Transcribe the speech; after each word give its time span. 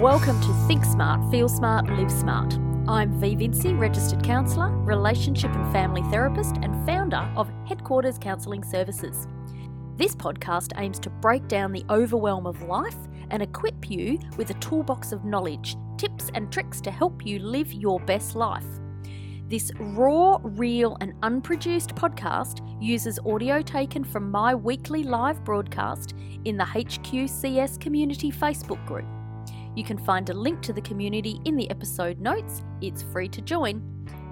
Welcome 0.00 0.40
to 0.40 0.54
Think 0.66 0.86
Smart, 0.86 1.30
Feel 1.30 1.46
Smart, 1.46 1.86
Live 1.90 2.10
Smart. 2.10 2.54
I'm 2.88 3.20
V 3.20 3.34
Vinci, 3.34 3.74
registered 3.74 4.24
counsellor, 4.24 4.70
relationship 4.70 5.54
and 5.54 5.70
family 5.74 6.00
therapist, 6.10 6.56
and 6.62 6.86
founder 6.86 7.30
of 7.36 7.52
Headquarters 7.68 8.16
Counselling 8.16 8.64
Services. 8.64 9.28
This 9.98 10.16
podcast 10.16 10.72
aims 10.78 10.98
to 11.00 11.10
break 11.10 11.46
down 11.48 11.72
the 11.72 11.84
overwhelm 11.90 12.46
of 12.46 12.62
life 12.62 12.96
and 13.28 13.42
equip 13.42 13.90
you 13.90 14.18
with 14.38 14.48
a 14.48 14.54
toolbox 14.54 15.12
of 15.12 15.26
knowledge, 15.26 15.76
tips, 15.98 16.30
and 16.32 16.50
tricks 16.50 16.80
to 16.80 16.90
help 16.90 17.26
you 17.26 17.38
live 17.38 17.70
your 17.70 18.00
best 18.00 18.34
life. 18.34 18.64
This 19.48 19.70
raw, 19.78 20.38
real, 20.42 20.96
and 21.02 21.12
unproduced 21.22 21.94
podcast 21.94 22.66
uses 22.80 23.18
audio 23.26 23.60
taken 23.60 24.04
from 24.04 24.30
my 24.30 24.54
weekly 24.54 25.02
live 25.02 25.44
broadcast 25.44 26.14
in 26.46 26.56
the 26.56 26.64
HQCS 26.64 27.78
Community 27.78 28.32
Facebook 28.32 28.82
group. 28.86 29.04
You 29.76 29.84
can 29.84 29.98
find 29.98 30.28
a 30.30 30.34
link 30.34 30.62
to 30.62 30.72
the 30.72 30.80
community 30.82 31.40
in 31.44 31.56
the 31.56 31.70
episode 31.70 32.20
notes. 32.20 32.62
It's 32.80 33.02
free 33.02 33.28
to 33.28 33.40
join. 33.40 33.82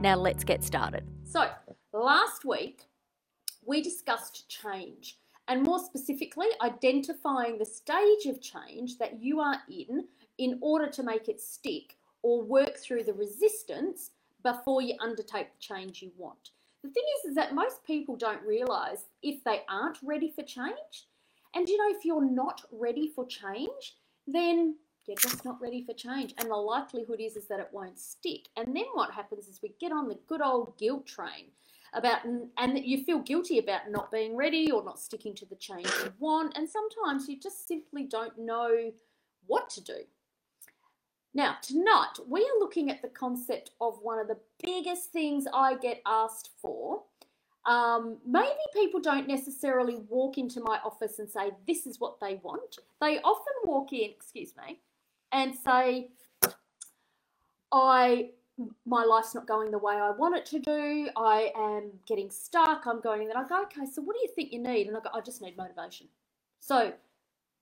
Now 0.01 0.17
let's 0.17 0.45
get 0.45 0.65
started. 0.65 1.05
So, 1.25 1.49
last 1.93 2.45
week 2.45 2.89
we 3.65 3.83
discussed 3.83 4.49
change 4.49 5.19
and 5.49 5.63
more 5.63 5.79
specifically, 5.79 6.49
identifying 6.61 7.57
the 7.57 7.65
stage 7.65 8.27
of 8.27 8.41
change 8.41 8.99
that 8.99 9.23
you 9.23 9.41
are 9.41 9.61
in 9.71 10.05
in 10.37 10.59
order 10.61 10.89
to 10.91 11.03
make 11.03 11.29
it 11.29 11.41
stick 11.41 11.97
or 12.23 12.43
work 12.43 12.77
through 12.77 13.05
the 13.05 13.15
resistance 13.15 14.11
before 14.43 14.83
you 14.83 14.95
undertake 15.01 15.49
the 15.51 15.59
change 15.59 16.03
you 16.03 16.13
want. 16.19 16.51
The 16.85 16.91
thing 16.91 17.05
is, 17.19 17.31
is 17.31 17.35
that 17.37 17.55
most 17.55 17.83
people 17.85 18.15
don't 18.15 18.43
realize 18.43 19.07
if 19.23 19.43
they 19.43 19.63
aren't 19.71 19.99
ready 20.03 20.31
for 20.31 20.43
change. 20.43 21.09
And 21.55 21.67
you 21.67 21.79
know, 21.79 21.97
if 21.97 22.05
you're 22.05 22.31
not 22.31 22.63
ready 22.71 23.11
for 23.15 23.27
change, 23.27 23.97
then 24.27 24.77
you're 25.09 25.17
just 25.17 25.45
not 25.45 25.61
ready 25.61 25.83
for 25.85 25.95
change. 25.95 26.35
And 26.39 26.51
the 26.51 26.57
likelihood 26.57 27.21
is, 27.21 27.37
is 27.37 27.47
that 27.49 27.61
it 27.61 27.71
won't 27.73 27.99
stick. 27.99 28.49
And 28.57 28.77
then 28.77 28.85
what 28.93 29.11
happens 29.11 29.49
is 29.49 29.61
we 29.63 29.73
get 29.81 29.93
on 29.93 30.09
the 30.09 30.19
good 30.29 30.43
old 30.43 30.77
guilt 30.79 31.07
train 31.07 31.47
about 31.95 32.19
and 32.25 32.79
you 32.85 33.03
feel 33.03 33.19
guilty 33.19 33.59
about 33.59 33.91
not 33.91 34.13
being 34.13 34.37
ready 34.37 34.71
or 34.71 34.85
not 34.85 35.01
sticking 35.01 35.35
to 35.35 35.47
the 35.47 35.57
change 35.57 35.87
you 35.87 36.13
want 36.19 36.55
and 36.55 36.69
sometimes 36.69 37.31
you 37.31 37.41
just 37.41 37.67
simply 37.67 38.05
don't 38.05 38.39
know 38.39 38.93
what 39.47 39.71
to 39.71 39.83
do 39.83 39.95
now, 41.35 41.57
tonight 41.63 42.15
we 42.27 42.41
are 42.41 42.59
looking 42.59 42.91
at 42.91 43.03
the 43.03 43.09
concept 43.09 43.71
of 43.81 43.99
one 44.03 44.19
of 44.19 44.29
the 44.29 44.39
biggest 44.61 45.13
things 45.13 45.47
I 45.53 45.77
get 45.77 46.01
asked 46.07 46.51
for. 46.61 47.03
Um, 47.67 48.17
maybe 48.27 48.49
people 48.73 49.01
don't 49.01 49.29
necessarily 49.29 49.97
walk 50.09 50.39
into 50.39 50.61
my 50.61 50.81
office 50.85 51.19
and 51.19 51.31
say, 51.31 51.51
This 51.67 51.87
is 51.87 52.01
what 52.01 52.19
they 52.19 52.41
want. 52.43 52.79
They 53.01 53.21
often 53.21 53.53
walk 53.65 53.93
in, 53.93 54.11
excuse 54.11 54.55
me, 54.57 54.81
and 55.33 55.55
say, 55.55 56.09
I 57.73 58.31
my 58.87 59.05
life's 59.05 59.35
not 59.35 59.47
going 59.47 59.71
the 59.71 59.79
way 59.79 59.95
I 59.95 60.11
want 60.11 60.37
it 60.37 60.45
to 60.47 60.59
do. 60.59 61.09
I 61.17 61.53
am 61.57 61.91
getting 62.07 62.31
stuck. 62.31 62.87
I'm 62.87 63.01
going, 63.01 63.23
and 63.23 63.31
then 63.31 63.37
I 63.37 63.47
go, 63.47 63.63
okay, 63.63 63.87
so 63.87 64.03
what 64.03 64.17
do 64.17 64.21
you 64.23 64.29
think 64.35 64.53
you 64.53 64.59
need? 64.59 64.89
And 64.89 64.97
I 64.97 65.01
go, 65.01 65.11
I 65.15 65.21
just 65.21 65.41
need 65.41 65.57
motivation. 65.57 66.09
So, 66.59 66.93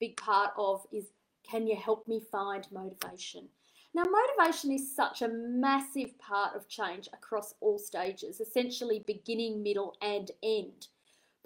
big 0.00 0.17
part 0.17 0.53
of 0.56 0.87
is 0.92 1.11
can 1.48 1.67
you 1.67 1.77
help 1.77 2.09
me 2.09 2.20
find 2.33 2.67
motivation? 2.72 3.48
Now, 3.94 4.05
motivation 4.11 4.72
is 4.72 4.94
such 4.94 5.22
a 5.22 5.28
massive 5.28 6.19
part 6.19 6.55
of 6.55 6.69
change 6.69 7.09
across 7.12 7.55
all 7.61 7.78
stages, 7.78 8.41
essentially 8.41 9.05
beginning, 9.06 9.62
middle, 9.62 9.97
and 10.03 10.31
end. 10.42 10.89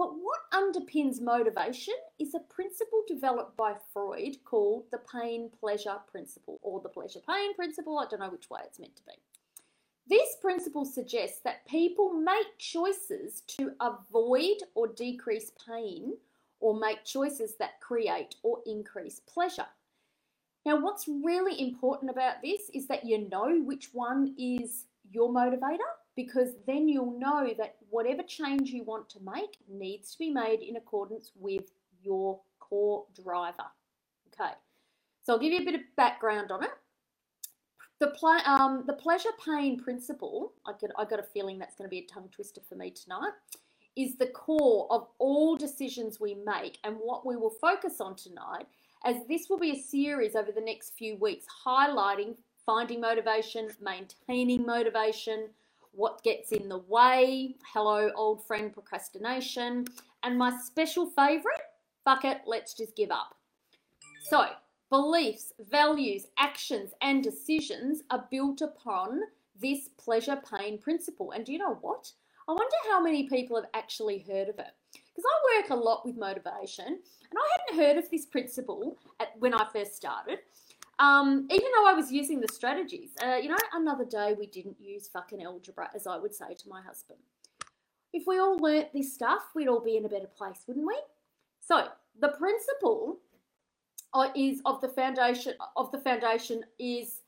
But 0.00 0.14
what 0.14 0.40
underpins 0.54 1.20
motivation 1.20 1.92
is 2.18 2.34
a 2.34 2.38
principle 2.38 3.02
developed 3.06 3.54
by 3.54 3.74
Freud 3.92 4.38
called 4.46 4.84
the 4.90 5.00
pain 5.12 5.50
pleasure 5.60 5.98
principle 6.10 6.58
or 6.62 6.80
the 6.80 6.88
pleasure 6.88 7.20
pain 7.28 7.54
principle. 7.54 7.98
I 7.98 8.06
don't 8.08 8.20
know 8.20 8.30
which 8.30 8.48
way 8.48 8.60
it's 8.64 8.78
meant 8.78 8.96
to 8.96 9.02
be. 9.04 9.12
This 10.08 10.36
principle 10.40 10.86
suggests 10.86 11.40
that 11.40 11.68
people 11.68 12.14
make 12.14 12.56
choices 12.56 13.42
to 13.58 13.72
avoid 13.78 14.56
or 14.74 14.88
decrease 14.88 15.52
pain 15.68 16.14
or 16.60 16.80
make 16.80 17.04
choices 17.04 17.56
that 17.58 17.78
create 17.82 18.36
or 18.42 18.60
increase 18.64 19.20
pleasure. 19.26 19.68
Now, 20.64 20.80
what's 20.80 21.08
really 21.08 21.60
important 21.60 22.10
about 22.10 22.36
this 22.42 22.70
is 22.72 22.86
that 22.86 23.04
you 23.04 23.28
know 23.28 23.60
which 23.66 23.90
one 23.92 24.34
is 24.38 24.86
your 25.10 25.28
motivator 25.28 25.92
because 26.24 26.50
then 26.66 26.86
you'll 26.86 27.18
know 27.18 27.54
that 27.56 27.76
whatever 27.88 28.22
change 28.22 28.68
you 28.70 28.84
want 28.84 29.08
to 29.08 29.18
make 29.20 29.56
needs 29.70 30.12
to 30.12 30.18
be 30.18 30.30
made 30.30 30.60
in 30.60 30.76
accordance 30.76 31.32
with 31.34 31.72
your 32.02 32.38
core 32.58 33.06
driver. 33.22 33.64
Okay, 34.28 34.52
so 35.22 35.32
I'll 35.32 35.38
give 35.38 35.52
you 35.52 35.60
a 35.60 35.64
bit 35.64 35.74
of 35.74 35.80
background 35.96 36.50
on 36.50 36.64
it. 36.64 36.70
The, 38.00 38.08
pl- 38.08 38.42
um, 38.44 38.84
the 38.86 38.92
pleasure 38.92 39.30
pain 39.42 39.80
principle, 39.80 40.52
I, 40.66 40.72
I 40.98 41.04
got 41.06 41.20
a 41.20 41.22
feeling 41.22 41.58
that's 41.58 41.74
going 41.74 41.88
to 41.88 41.90
be 41.90 42.00
a 42.00 42.06
tongue 42.06 42.28
twister 42.30 42.60
for 42.68 42.74
me 42.74 42.90
tonight, 42.90 43.32
is 43.96 44.16
the 44.16 44.26
core 44.26 44.86
of 44.90 45.08
all 45.18 45.56
decisions 45.56 46.20
we 46.20 46.34
make 46.34 46.78
and 46.84 46.96
what 46.96 47.26
we 47.26 47.36
will 47.36 47.54
focus 47.60 48.00
on 48.00 48.14
tonight 48.14 48.66
as 49.06 49.16
this 49.28 49.48
will 49.48 49.58
be 49.58 49.70
a 49.70 49.82
series 49.82 50.36
over 50.36 50.52
the 50.52 50.60
next 50.60 50.92
few 50.98 51.16
weeks 51.16 51.46
highlighting 51.66 52.34
finding 52.64 53.00
motivation, 53.00 53.68
maintaining 53.80 54.64
motivation, 54.64 55.48
what 55.92 56.22
gets 56.22 56.52
in 56.52 56.68
the 56.68 56.78
way, 56.78 57.56
hello, 57.72 58.10
old 58.14 58.46
friend 58.46 58.72
procrastination, 58.72 59.86
and 60.22 60.38
my 60.38 60.56
special 60.64 61.06
favorite, 61.06 61.60
fuck 62.04 62.24
it, 62.24 62.42
let's 62.46 62.74
just 62.74 62.96
give 62.96 63.10
up. 63.10 63.36
So, 64.28 64.46
beliefs, 64.90 65.52
values, 65.70 66.26
actions, 66.38 66.92
and 67.02 67.22
decisions 67.22 68.02
are 68.10 68.26
built 68.30 68.60
upon 68.60 69.20
this 69.60 69.88
pleasure 69.98 70.40
pain 70.56 70.78
principle. 70.78 71.32
And 71.32 71.44
do 71.44 71.52
you 71.52 71.58
know 71.58 71.78
what? 71.80 72.12
I 72.48 72.52
wonder 72.52 72.76
how 72.90 73.00
many 73.00 73.28
people 73.28 73.56
have 73.56 73.70
actually 73.74 74.18
heard 74.20 74.48
of 74.48 74.58
it. 74.58 74.72
Because 74.92 75.24
I 75.24 75.60
work 75.60 75.70
a 75.70 75.82
lot 75.82 76.04
with 76.06 76.16
motivation, 76.16 76.86
and 76.86 76.98
I 77.38 77.48
hadn't 77.56 77.84
heard 77.84 77.96
of 77.96 78.10
this 78.10 78.26
principle 78.26 78.96
at, 79.20 79.28
when 79.38 79.54
I 79.54 79.66
first 79.72 79.94
started. 79.94 80.38
Um, 81.00 81.48
even 81.50 81.66
though 81.74 81.88
I 81.88 81.94
was 81.94 82.12
using 82.12 82.40
the 82.40 82.52
strategies, 82.52 83.12
uh, 83.24 83.36
you 83.36 83.48
know, 83.48 83.56
another 83.72 84.04
day 84.04 84.34
we 84.38 84.46
didn't 84.46 84.76
use 84.78 85.08
fucking 85.08 85.42
algebra, 85.42 85.88
as 85.94 86.06
I 86.06 86.18
would 86.18 86.34
say 86.34 86.54
to 86.54 86.68
my 86.68 86.82
husband. 86.82 87.20
If 88.12 88.24
we 88.26 88.38
all 88.38 88.58
learnt 88.58 88.92
this 88.92 89.14
stuff, 89.14 89.44
we'd 89.54 89.68
all 89.68 89.80
be 89.80 89.96
in 89.96 90.04
a 90.04 90.10
better 90.10 90.26
place, 90.26 90.64
wouldn't 90.66 90.86
we? 90.86 90.98
So 91.60 91.88
the 92.20 92.28
principle 92.28 93.18
uh, 94.12 94.28
is 94.36 94.60
of 94.66 94.82
the 94.82 94.88
foundation 94.88 95.54
of 95.74 95.90
the 95.90 96.00
foundation 96.00 96.64
is 96.78 97.22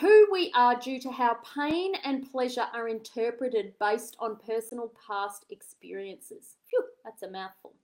who 0.00 0.28
we 0.32 0.50
are 0.54 0.78
due 0.78 0.98
to 1.00 1.10
how 1.10 1.36
pain 1.54 1.92
and 2.04 2.30
pleasure 2.30 2.66
are 2.72 2.88
interpreted 2.88 3.74
based 3.78 4.16
on 4.20 4.38
personal 4.46 4.90
past 5.06 5.44
experiences. 5.50 6.56
Phew, 6.70 6.84
that's 7.04 7.22
a 7.22 7.30
mouthful. 7.30 7.74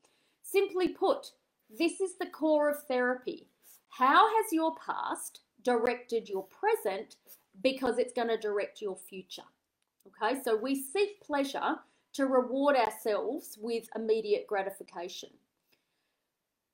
Simply 0.42 0.88
put, 0.88 1.32
this 1.76 2.00
is 2.00 2.16
the 2.18 2.26
core 2.26 2.70
of 2.70 2.82
therapy. 2.84 3.48
How 3.88 4.28
has 4.28 4.52
your 4.52 4.74
past 4.76 5.40
directed 5.62 6.28
your 6.28 6.44
present 6.44 7.16
because 7.62 7.98
it's 7.98 8.12
going 8.12 8.28
to 8.28 8.36
direct 8.36 8.80
your 8.80 8.96
future? 8.96 9.42
Okay, 10.06 10.40
so 10.42 10.56
we 10.56 10.74
seek 10.80 11.20
pleasure 11.20 11.76
to 12.14 12.26
reward 12.26 12.76
ourselves 12.76 13.58
with 13.60 13.88
immediate 13.94 14.46
gratification. 14.46 15.30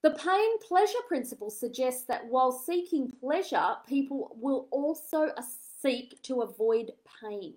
The 0.02 0.10
pain 0.10 0.58
pleasure 0.58 0.98
principle 1.08 1.50
suggests 1.50 2.04
that 2.04 2.26
while 2.26 2.52
seeking 2.52 3.10
pleasure, 3.10 3.76
people 3.88 4.36
will 4.38 4.68
also 4.70 5.30
seek 5.80 6.22
to 6.24 6.42
avoid 6.42 6.92
pain. 7.22 7.54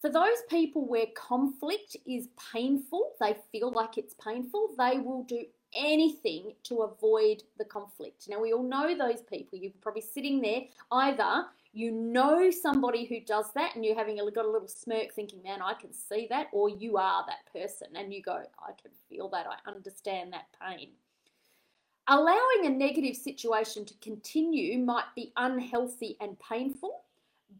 For 0.00 0.10
those 0.10 0.42
people 0.48 0.86
where 0.86 1.06
conflict 1.16 1.96
is 2.06 2.28
painful, 2.52 3.14
they 3.20 3.36
feel 3.50 3.72
like 3.72 3.98
it's 3.98 4.14
painful, 4.14 4.74
they 4.78 4.98
will 4.98 5.24
do 5.24 5.44
anything 5.76 6.54
to 6.64 6.82
avoid 6.82 7.42
the 7.58 7.64
conflict. 7.64 8.28
Now, 8.28 8.40
we 8.40 8.52
all 8.52 8.62
know 8.62 8.96
those 8.96 9.22
people. 9.22 9.58
You're 9.58 9.72
probably 9.80 10.02
sitting 10.02 10.40
there, 10.40 10.62
either 10.90 11.46
you 11.76 11.90
know 11.90 12.50
somebody 12.50 13.04
who 13.04 13.20
does 13.20 13.52
that 13.54 13.76
and 13.76 13.84
you're 13.84 13.98
having 13.98 14.18
a, 14.18 14.30
got 14.30 14.46
a 14.46 14.50
little 14.50 14.66
smirk 14.66 15.12
thinking, 15.12 15.42
man, 15.42 15.60
I 15.60 15.74
can 15.74 15.92
see 15.92 16.26
that, 16.30 16.46
or 16.50 16.70
you 16.70 16.96
are 16.96 17.26
that 17.26 17.52
person 17.52 17.88
and 17.94 18.14
you 18.14 18.22
go, 18.22 18.42
I 18.58 18.72
can 18.80 18.90
feel 19.10 19.28
that, 19.28 19.46
I 19.46 19.70
understand 19.70 20.32
that 20.32 20.46
pain. 20.58 20.88
Allowing 22.08 22.64
a 22.64 22.70
negative 22.70 23.16
situation 23.16 23.84
to 23.84 23.94
continue 24.00 24.78
might 24.78 25.14
be 25.14 25.32
unhealthy 25.36 26.16
and 26.20 26.38
painful, 26.38 27.02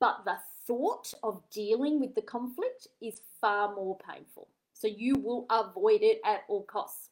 but 0.00 0.22
the 0.24 0.38
thought 0.66 1.12
of 1.22 1.42
dealing 1.50 2.00
with 2.00 2.14
the 2.14 2.22
conflict 2.22 2.88
is 3.02 3.20
far 3.38 3.74
more 3.74 3.98
painful. 3.98 4.48
So 4.72 4.88
you 4.88 5.16
will 5.16 5.44
avoid 5.50 6.00
it 6.02 6.20
at 6.24 6.44
all 6.48 6.62
costs. 6.62 7.10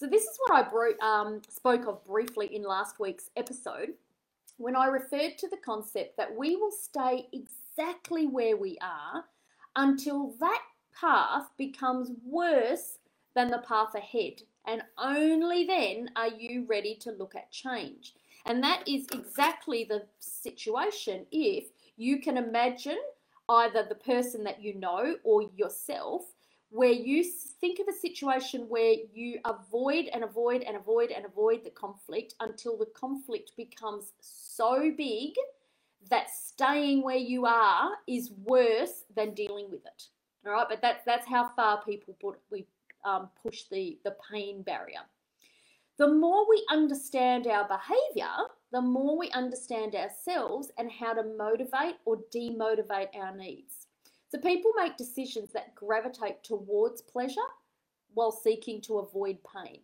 So 0.00 0.06
this 0.06 0.22
is 0.22 0.38
what 0.46 0.64
I 0.64 0.66
bro- 0.66 0.98
um, 1.06 1.42
spoke 1.50 1.86
of 1.86 2.02
briefly 2.06 2.56
in 2.56 2.62
last 2.62 2.98
week's 2.98 3.28
episode 3.36 3.90
when 4.56 4.74
I 4.74 4.86
referred 4.86 5.36
to 5.36 5.48
the 5.48 5.58
concept 5.62 6.16
that 6.16 6.34
we 6.34 6.56
will 6.56 6.70
stay 6.70 7.28
exactly 7.34 8.26
where 8.26 8.56
we 8.56 8.78
are 8.80 9.26
until 9.76 10.32
that 10.40 10.62
path 10.98 11.50
becomes 11.58 12.12
worse 12.24 12.96
than 13.34 13.50
the 13.50 13.58
path 13.58 13.94
ahead 13.94 14.40
and 14.66 14.80
only 14.96 15.66
then 15.66 16.08
are 16.16 16.28
you 16.28 16.64
ready 16.66 16.94
to 17.02 17.12
look 17.12 17.34
at 17.34 17.52
change. 17.52 18.14
And 18.46 18.64
that 18.64 18.88
is 18.88 19.04
exactly 19.12 19.84
the 19.84 20.06
situation 20.18 21.26
if 21.30 21.64
you 21.98 22.20
can 22.20 22.38
imagine 22.38 23.00
either 23.50 23.84
the 23.86 23.96
person 23.96 24.44
that 24.44 24.62
you 24.62 24.76
know 24.76 25.16
or 25.24 25.42
yourself 25.54 26.22
where 26.70 26.92
you 26.92 27.24
think 27.60 27.80
of 27.80 27.88
a 27.88 27.98
situation 27.98 28.66
where 28.68 28.94
you 29.12 29.40
avoid 29.44 30.06
and 30.06 30.22
avoid 30.22 30.62
and 30.62 30.76
avoid 30.76 31.10
and 31.10 31.26
avoid 31.26 31.64
the 31.64 31.70
conflict 31.70 32.34
until 32.40 32.78
the 32.78 32.86
conflict 32.86 33.52
becomes 33.56 34.12
so 34.20 34.92
big 34.96 35.32
that 36.08 36.30
staying 36.30 37.02
where 37.02 37.16
you 37.16 37.44
are 37.44 37.90
is 38.06 38.30
worse 38.44 39.04
than 39.14 39.34
dealing 39.34 39.68
with 39.70 39.84
it. 39.84 40.04
All 40.46 40.52
right, 40.52 40.66
but 40.68 40.80
that's 40.80 41.04
that's 41.04 41.26
how 41.26 41.50
far 41.54 41.82
people 41.82 42.16
put 42.20 42.38
we 42.50 42.66
um, 43.04 43.28
push 43.42 43.64
the 43.70 43.98
the 44.04 44.16
pain 44.32 44.62
barrier. 44.62 45.00
The 45.98 46.08
more 46.08 46.48
we 46.48 46.64
understand 46.70 47.46
our 47.46 47.68
behavior, 47.68 48.32
the 48.72 48.80
more 48.80 49.18
we 49.18 49.30
understand 49.32 49.94
ourselves 49.94 50.70
and 50.78 50.90
how 50.90 51.12
to 51.12 51.24
motivate 51.36 51.96
or 52.06 52.20
demotivate 52.34 53.14
our 53.14 53.36
needs. 53.36 53.79
So 54.30 54.38
people 54.38 54.72
make 54.76 54.96
decisions 54.96 55.52
that 55.52 55.74
gravitate 55.74 56.44
towards 56.44 57.02
pleasure 57.02 57.40
while 58.14 58.30
seeking 58.30 58.80
to 58.82 58.98
avoid 58.98 59.38
pain. 59.44 59.80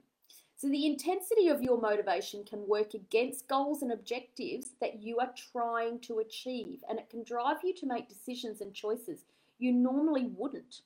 So 0.55 0.69
the 0.69 0.87
intensity 0.87 1.49
of 1.49 1.63
your 1.63 1.81
motivation 1.81 2.45
can 2.45 2.67
work 2.67 2.95
against 2.95 3.49
goals 3.49 3.83
and 3.83 3.93
objectives 3.93 4.71
that 4.81 5.03
you 5.03 5.19
are 5.19 5.35
trying 5.53 6.01
to 6.01 6.21
achieve, 6.21 6.83
and 6.89 6.99
it 6.99 7.11
can 7.11 7.25
drive 7.25 7.59
you 7.63 7.75
to 7.75 7.87
make 7.87 8.09
decisions 8.09 8.61
and 8.61 8.73
choices 8.73 9.25
you 9.59 9.73
normally 9.73 10.31
wouldn't. 10.35 10.83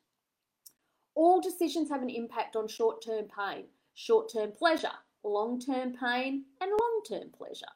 All 1.15 1.41
decisions 1.41 1.91
have 1.91 2.03
an 2.03 2.11
impact 2.11 2.57
on 2.57 2.67
short 2.67 3.05
term 3.05 3.27
pain, 3.27 3.65
short 3.95 4.33
term 4.33 4.53
pleasure, 4.53 4.89
long 5.23 5.61
term 5.61 5.93
pain, 5.93 6.45
and 6.61 6.71
long 6.71 7.03
term 7.07 7.31
pleasure. 7.31 7.67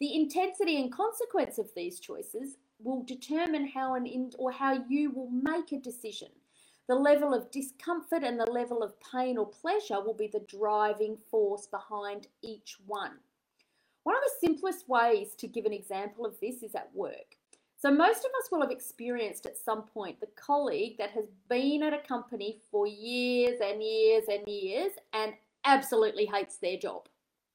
The 0.00 0.14
intensity 0.14 0.80
and 0.80 0.90
consequence 0.90 1.58
of 1.58 1.70
these 1.76 2.00
choices 2.00 2.56
will 2.82 3.02
determine 3.02 3.68
how 3.68 3.94
an 3.94 4.06
in, 4.06 4.30
or 4.38 4.52
how 4.52 4.84
you 4.88 5.10
will 5.10 5.30
make 5.30 5.72
a 5.72 5.78
decision. 5.78 6.28
The 6.88 6.94
level 6.94 7.34
of 7.34 7.50
discomfort 7.50 8.24
and 8.24 8.40
the 8.40 8.50
level 8.50 8.82
of 8.82 8.94
pain 9.00 9.36
or 9.36 9.46
pleasure 9.46 10.00
will 10.00 10.14
be 10.14 10.28
the 10.28 10.46
driving 10.48 11.18
force 11.30 11.66
behind 11.66 12.28
each 12.42 12.78
one. 12.86 13.18
One 14.04 14.16
of 14.16 14.22
the 14.22 14.46
simplest 14.46 14.88
ways 14.88 15.34
to 15.36 15.46
give 15.46 15.66
an 15.66 15.72
example 15.72 16.24
of 16.24 16.40
this 16.40 16.62
is 16.62 16.74
at 16.74 16.90
work. 16.94 17.36
So, 17.76 17.92
most 17.92 18.20
of 18.20 18.30
us 18.40 18.50
will 18.50 18.62
have 18.62 18.70
experienced 18.70 19.46
at 19.46 19.56
some 19.56 19.82
point 19.82 20.18
the 20.18 20.30
colleague 20.34 20.96
that 20.98 21.10
has 21.10 21.26
been 21.48 21.82
at 21.82 21.92
a 21.92 21.98
company 21.98 22.58
for 22.70 22.86
years 22.86 23.60
and 23.62 23.82
years 23.82 24.24
and 24.28 24.48
years 24.48 24.92
and 25.12 25.34
absolutely 25.64 26.24
hates 26.24 26.56
their 26.56 26.76
job. 26.76 27.08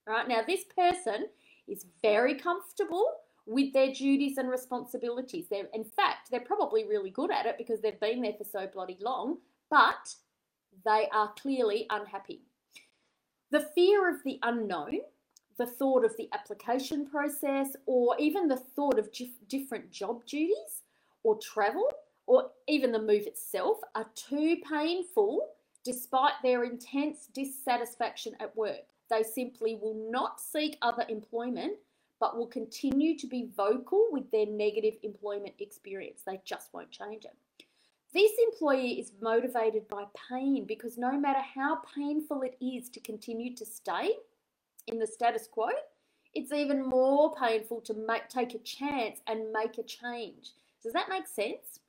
Right 0.08 0.28
now, 0.28 0.42
this 0.46 0.64
person 0.64 1.28
is 1.68 1.88
very 2.02 2.36
comfortable 2.36 3.06
with 3.46 3.74
their 3.74 3.92
duties 3.92 4.38
and 4.38 4.50
responsibilities. 4.50 5.48
They're, 5.50 5.68
in 5.74 5.84
fact, 5.84 6.32
they're 6.32 6.40
probably 6.40 6.86
really 6.86 7.10
good 7.10 7.32
at 7.32 7.46
it 7.46 7.58
because 7.58 7.82
they've 7.82 8.00
been 8.00 8.22
there 8.22 8.34
for 8.38 8.46
so 8.46 8.68
bloody 8.68 8.98
long, 9.02 9.38
but 9.70 10.16
they 10.86 11.08
are 11.14 11.34
clearly 11.40 11.86
unhappy. 11.90 12.42
The 13.52 13.68
fear 13.76 14.10
of 14.10 14.24
the 14.24 14.40
unknown, 14.44 15.02
the 15.58 15.68
thought 15.68 16.04
of 16.04 16.16
the 16.18 16.30
application 16.34 17.06
process, 17.06 17.76
or 17.86 18.16
even 18.18 18.48
the 18.48 18.58
thought 18.58 18.98
of 18.98 19.10
different 19.48 19.92
job 19.92 20.26
duties 20.26 20.82
or 21.24 21.38
travel, 21.40 21.88
or 22.26 22.50
even 22.68 22.92
the 22.92 23.00
move 23.00 23.28
itself 23.28 23.78
are 23.96 24.10
too 24.16 24.58
painful 24.68 25.50
despite 25.84 26.34
their 26.42 26.64
intense 26.64 27.28
dissatisfaction 27.34 28.34
at 28.40 28.56
work. 28.56 28.80
They 29.10 29.22
simply 29.22 29.76
will 29.76 30.10
not 30.10 30.40
seek 30.40 30.78
other 30.82 31.06
employment 31.10 31.74
but 32.20 32.38
will 32.38 32.48
continue 32.48 33.18
to 33.18 33.28
be 33.28 33.50
vocal 33.56 34.08
with 34.12 34.30
their 34.32 34.46
negative 34.46 34.96
employment 35.04 35.56
experience. 35.60 36.22
They 36.26 36.42
just 36.46 36.74
won't 36.74 36.92
change 36.92 37.26
it. 37.26 37.36
This 38.14 38.32
employee 38.52 39.00
is 39.00 39.12
motivated 39.22 39.88
by 39.88 40.06
pain 40.30 40.66
because 40.66 40.98
no 40.98 41.20
matter 41.20 41.42
how 41.56 41.82
painful 41.96 42.44
it 42.44 42.56
is 42.62 42.90
to 42.90 43.00
continue 43.00 43.56
to 43.56 43.66
stay 43.66 44.12
in 44.88 45.00
the 45.00 45.08
status 45.08 45.48
quo, 45.52 45.70
it's 46.36 46.52
even 46.52 46.88
more 46.88 47.34
painful 47.36 47.82
to 47.82 47.94
make, 47.94 48.30
take 48.30 48.54
a 48.54 48.60
chance 48.60 49.20
and 49.28 49.52
make 49.52 49.78
a 49.78 49.84
change. 49.84 50.52
Does 50.84 50.94
that 50.94 51.10
make 51.10 51.28
sense? 51.28 51.80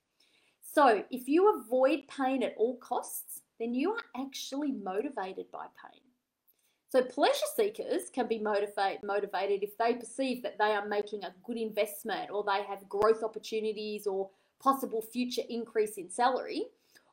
So, 0.60 1.04
if 1.10 1.28
you 1.28 1.60
avoid 1.60 2.08
pain 2.08 2.42
at 2.42 2.54
all 2.56 2.76
costs, 2.78 3.42
then 3.60 3.74
you 3.74 3.92
are 3.92 4.22
actually 4.22 4.72
motivated 4.72 5.50
by 5.52 5.66
pain. 5.82 6.00
So 6.94 7.02
pleasure 7.02 7.34
seekers 7.56 8.08
can 8.12 8.28
be 8.28 8.38
motivate, 8.38 9.02
motivated 9.02 9.64
if 9.64 9.76
they 9.78 9.94
perceive 9.94 10.44
that 10.44 10.58
they 10.58 10.70
are 10.76 10.86
making 10.86 11.24
a 11.24 11.34
good 11.42 11.56
investment 11.56 12.30
or 12.30 12.44
they 12.44 12.62
have 12.62 12.88
growth 12.88 13.24
opportunities 13.24 14.06
or 14.06 14.30
possible 14.62 15.02
future 15.02 15.42
increase 15.50 15.96
in 15.96 16.08
salary, 16.08 16.66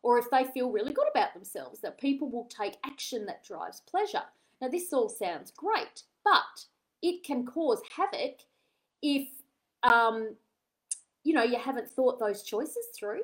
or 0.03 0.19
if 0.19 0.29
they 0.29 0.43
feel 0.43 0.69
really 0.69 0.93
good 0.93 1.07
about 1.09 1.33
themselves, 1.33 1.79
that 1.79 1.99
people 1.99 2.29
will 2.29 2.45
take 2.45 2.77
action 2.85 3.25
that 3.25 3.43
drives 3.43 3.81
pleasure. 3.81 4.21
Now, 4.61 4.67
this 4.67 4.93
all 4.93 5.09
sounds 5.09 5.49
great, 5.49 6.03
but 6.23 6.65
it 7.01 7.23
can 7.23 7.43
cause 7.43 7.81
havoc 7.97 8.41
if 9.01 9.29
um, 9.81 10.35
you 11.23 11.33
know 11.33 11.41
you 11.41 11.57
haven't 11.57 11.89
thought 11.89 12.19
those 12.19 12.43
choices 12.43 12.85
through. 12.95 13.21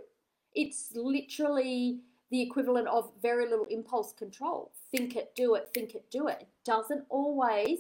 It's 0.56 0.90
literally 0.96 2.00
the 2.30 2.42
equivalent 2.42 2.88
of 2.88 3.12
very 3.22 3.50
little 3.50 3.66
impulse 3.70 4.14
control. 4.14 4.72
Think 4.92 5.16
it, 5.16 5.34
do 5.36 5.56
it, 5.56 5.70
think 5.74 5.96
it, 5.96 6.06
do 6.12 6.28
it. 6.28 6.38
It 6.42 6.50
doesn't 6.66 7.06
always, 7.10 7.80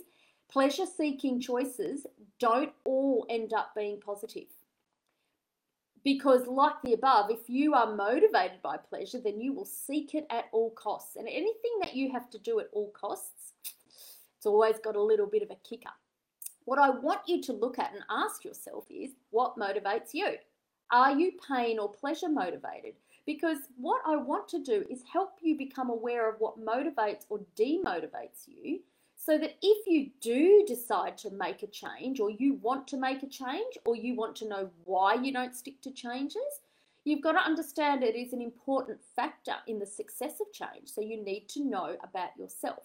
pleasure 0.50 0.86
seeking 0.86 1.40
choices 1.40 2.06
don't 2.40 2.72
all 2.86 3.26
end 3.30 3.54
up 3.54 3.74
being 3.76 4.00
positive. 4.00 4.48
Because, 6.04 6.48
like 6.48 6.76
the 6.84 6.94
above, 6.94 7.30
if 7.32 7.50
you 7.50 7.74
are 7.74 7.94
motivated 7.94 8.62
by 8.62 8.78
pleasure, 8.78 9.20
then 9.20 9.42
you 9.42 9.52
will 9.52 9.66
seek 9.66 10.16
it 10.16 10.26
at 10.30 10.46
all 10.54 10.72
costs. 10.72 11.18
And 11.18 11.28
anything 11.28 11.80
that 11.82 11.96
you 11.96 12.12
have 12.14 12.30
to 12.30 12.38
do 12.38 12.60
at 12.62 12.70
all 12.72 12.92
costs, 12.92 13.54
it's 14.38 14.46
always 14.46 14.76
got 14.82 14.96
a 14.96 15.04
little 15.04 15.26
bit 15.26 15.42
of 15.42 15.52
a 15.52 15.58
kicker. 15.68 15.90
What 16.64 16.80
I 16.80 16.92
want 16.92 17.22
you 17.28 17.42
to 17.44 17.54
look 17.54 17.78
at 17.80 17.94
and 17.94 18.04
ask 18.10 18.46
yourself 18.46 18.86
is 18.90 19.12
what 19.32 19.58
motivates 19.58 20.14
you? 20.14 20.36
Are 20.92 21.12
you 21.12 21.34
pain 21.46 21.80
or 21.80 21.92
pleasure 21.92 22.30
motivated? 22.30 22.94
Because 23.28 23.58
what 23.76 24.02
I 24.08 24.16
want 24.16 24.48
to 24.50 24.64
do 24.64 24.86
is 24.90 25.04
help 25.12 25.34
you 25.42 25.56
become 25.58 25.90
aware 25.92 26.28
of 26.28 26.40
what 26.40 26.66
motivates 26.66 27.26
or 27.30 27.42
demotivates 27.60 28.48
you 28.48 28.80
so 29.18 29.38
that 29.38 29.58
if 29.62 29.86
you 29.86 30.10
do 30.22 30.64
decide 30.66 31.18
to 31.20 31.30
make 31.32 31.62
a 31.62 31.68
change 31.68 32.22
or 32.22 32.32
you 32.32 32.54
want 32.62 32.88
to 32.88 32.98
make 32.98 33.22
a 33.24 33.28
change 33.28 33.78
or 33.86 33.98
you 33.98 34.16
want 34.16 34.38
to 34.38 34.48
know 34.48 34.70
why 34.86 35.16
you 35.16 35.34
don't 35.34 35.56
stick 35.56 35.82
to 35.82 35.92
changes, 35.92 36.62
you've 37.04 37.22
got 37.22 37.34
to 37.34 37.40
understand 37.40 38.02
it 38.02 38.16
is 38.16 38.32
an 38.32 38.42
important 38.42 39.00
factor 39.14 39.56
in 39.68 39.78
the 39.78 39.86
success 39.86 40.40
of 40.40 40.54
change. 40.54 40.88
So 40.88 41.02
you 41.02 41.22
need 41.22 41.50
to 41.50 41.66
know 41.66 41.98
about 42.02 42.30
yourself. 42.40 42.84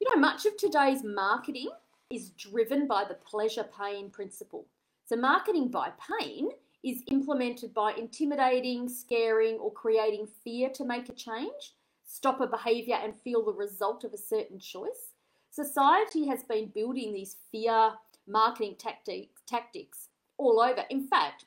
You 0.00 0.08
know, 0.14 0.20
much 0.20 0.46
of 0.46 0.56
today's 0.56 1.04
marketing 1.04 1.68
is 2.08 2.30
driven 2.30 2.86
by 2.86 3.04
the 3.04 3.14
pleasure 3.14 3.66
pain 3.78 4.08
principle. 4.08 4.64
So, 5.04 5.16
marketing 5.16 5.68
by 5.68 5.90
pain 6.20 6.50
is 6.82 7.02
implemented 7.10 7.72
by 7.72 7.92
intimidating, 7.92 8.88
scaring, 8.88 9.56
or 9.56 9.72
creating 9.72 10.26
fear 10.44 10.68
to 10.70 10.84
make 10.84 11.08
a 11.08 11.12
change, 11.12 11.74
stop 12.04 12.40
a 12.40 12.46
behavior, 12.46 12.96
and 13.02 13.14
feel 13.14 13.44
the 13.44 13.52
result 13.52 14.04
of 14.04 14.12
a 14.12 14.18
certain 14.18 14.58
choice. 14.58 15.12
Society 15.50 16.26
has 16.26 16.42
been 16.44 16.72
building 16.74 17.12
these 17.12 17.36
fear 17.50 17.92
marketing 18.26 18.74
tactics, 18.78 19.42
tactics 19.46 20.08
all 20.38 20.60
over. 20.60 20.84
In 20.90 21.06
fact, 21.06 21.44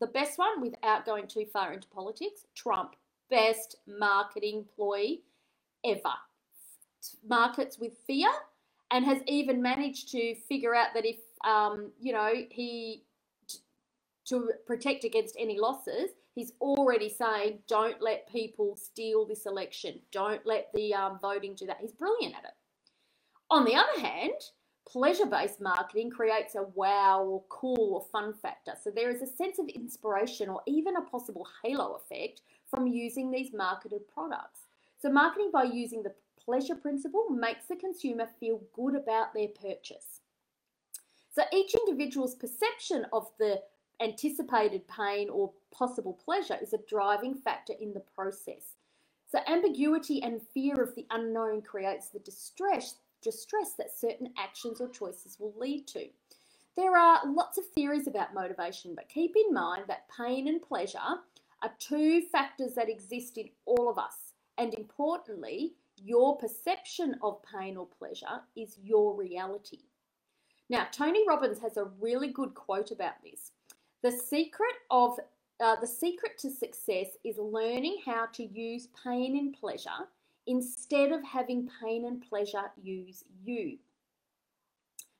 the 0.00 0.06
best 0.06 0.38
one, 0.38 0.60
without 0.60 1.04
going 1.04 1.26
too 1.26 1.46
far 1.52 1.72
into 1.72 1.88
politics, 1.88 2.46
Trump, 2.54 2.94
best 3.30 3.76
marketing 3.86 4.64
ploy 4.76 5.18
ever. 5.84 6.14
Markets 7.28 7.78
with 7.78 7.92
fear 8.06 8.28
and 8.90 9.04
has 9.04 9.18
even 9.26 9.60
managed 9.60 10.10
to 10.12 10.34
figure 10.48 10.74
out 10.74 10.88
that 10.94 11.04
if 11.04 11.16
um, 11.44 11.90
you 12.00 12.12
know 12.12 12.32
he 12.50 13.02
to 14.28 14.50
protect 14.66 15.04
against 15.04 15.36
any 15.38 15.58
losses, 15.58 16.10
he's 16.34 16.52
already 16.60 17.08
saying, 17.08 17.60
don't 17.66 18.00
let 18.02 18.30
people 18.30 18.76
steal 18.76 19.26
this 19.26 19.46
election. 19.46 20.00
Don't 20.12 20.44
let 20.46 20.68
the 20.74 20.94
um, 20.94 21.18
voting 21.20 21.54
do 21.54 21.66
that. 21.66 21.78
He's 21.80 21.92
brilliant 21.92 22.34
at 22.34 22.44
it. 22.44 22.54
On 23.50 23.64
the 23.64 23.74
other 23.74 24.00
hand, 24.00 24.32
pleasure 24.86 25.26
based 25.26 25.60
marketing 25.60 26.10
creates 26.10 26.54
a 26.54 26.62
wow 26.74 27.22
or 27.22 27.42
cool 27.48 27.94
or 27.94 28.06
fun 28.12 28.32
factor. 28.34 28.72
So 28.82 28.90
there 28.90 29.10
is 29.10 29.22
a 29.22 29.26
sense 29.26 29.58
of 29.58 29.68
inspiration 29.68 30.48
or 30.48 30.62
even 30.66 30.96
a 30.96 31.02
possible 31.02 31.46
halo 31.62 31.94
effect 32.02 32.42
from 32.70 32.86
using 32.86 33.30
these 33.30 33.52
marketed 33.52 34.08
products. 34.12 34.60
So, 35.00 35.10
marketing 35.10 35.50
by 35.52 35.64
using 35.64 36.02
the 36.02 36.14
pleasure 36.44 36.74
principle 36.74 37.26
makes 37.30 37.66
the 37.66 37.76
consumer 37.76 38.26
feel 38.40 38.60
good 38.74 38.96
about 38.96 39.32
their 39.32 39.48
purchase. 39.48 40.20
So, 41.32 41.44
each 41.52 41.74
individual's 41.74 42.34
perception 42.34 43.06
of 43.12 43.30
the 43.38 43.62
anticipated 44.00 44.86
pain 44.88 45.28
or 45.30 45.52
possible 45.72 46.12
pleasure 46.12 46.58
is 46.60 46.72
a 46.72 46.80
driving 46.88 47.34
factor 47.34 47.74
in 47.80 47.92
the 47.92 48.04
process. 48.14 48.76
So, 49.30 49.40
ambiguity 49.46 50.22
and 50.22 50.40
fear 50.40 50.82
of 50.82 50.94
the 50.94 51.06
unknown 51.10 51.62
creates 51.62 52.08
the 52.08 52.20
distress 52.20 52.96
distress 53.22 53.72
that 53.76 53.96
certain 53.96 54.32
actions 54.38 54.80
or 54.80 54.88
choices 54.88 55.38
will 55.40 55.52
lead 55.58 55.86
to. 55.88 56.06
There 56.76 56.96
are 56.96 57.20
lots 57.26 57.58
of 57.58 57.66
theories 57.66 58.06
about 58.06 58.34
motivation, 58.34 58.94
but 58.94 59.08
keep 59.08 59.34
in 59.34 59.52
mind 59.52 59.84
that 59.88 60.08
pain 60.16 60.46
and 60.46 60.62
pleasure 60.62 60.98
are 60.98 61.74
two 61.80 62.22
factors 62.30 62.74
that 62.74 62.88
exist 62.88 63.36
in 63.36 63.48
all 63.66 63.90
of 63.90 63.98
us. 63.98 64.34
And 64.58 64.74
importantly, 64.74 65.74
your 65.96 66.36
perception 66.38 67.16
of 67.22 67.42
pain 67.42 67.76
or 67.76 67.86
pleasure 67.86 68.42
is 68.56 68.78
your 68.80 69.16
reality. 69.16 69.80
Now, 70.70 70.86
Tony 70.92 71.26
Robbins 71.26 71.58
has 71.60 71.76
a 71.76 71.90
really 72.00 72.28
good 72.28 72.54
quote 72.54 72.90
about 72.92 73.14
this. 73.24 73.52
The 74.02 74.12
secret 74.12 74.74
of 74.90 75.18
uh, 75.60 75.76
the 75.80 75.86
secret 75.86 76.38
to 76.38 76.50
success 76.50 77.08
is 77.24 77.36
learning 77.36 77.98
how 78.04 78.26
to 78.34 78.44
use 78.44 78.88
pain 79.04 79.36
and 79.36 79.52
pleasure 79.52 80.06
instead 80.46 81.10
of 81.10 81.24
having 81.24 81.68
pain 81.82 82.06
and 82.06 82.22
pleasure 82.22 82.70
use 82.80 83.24
you. 83.44 83.76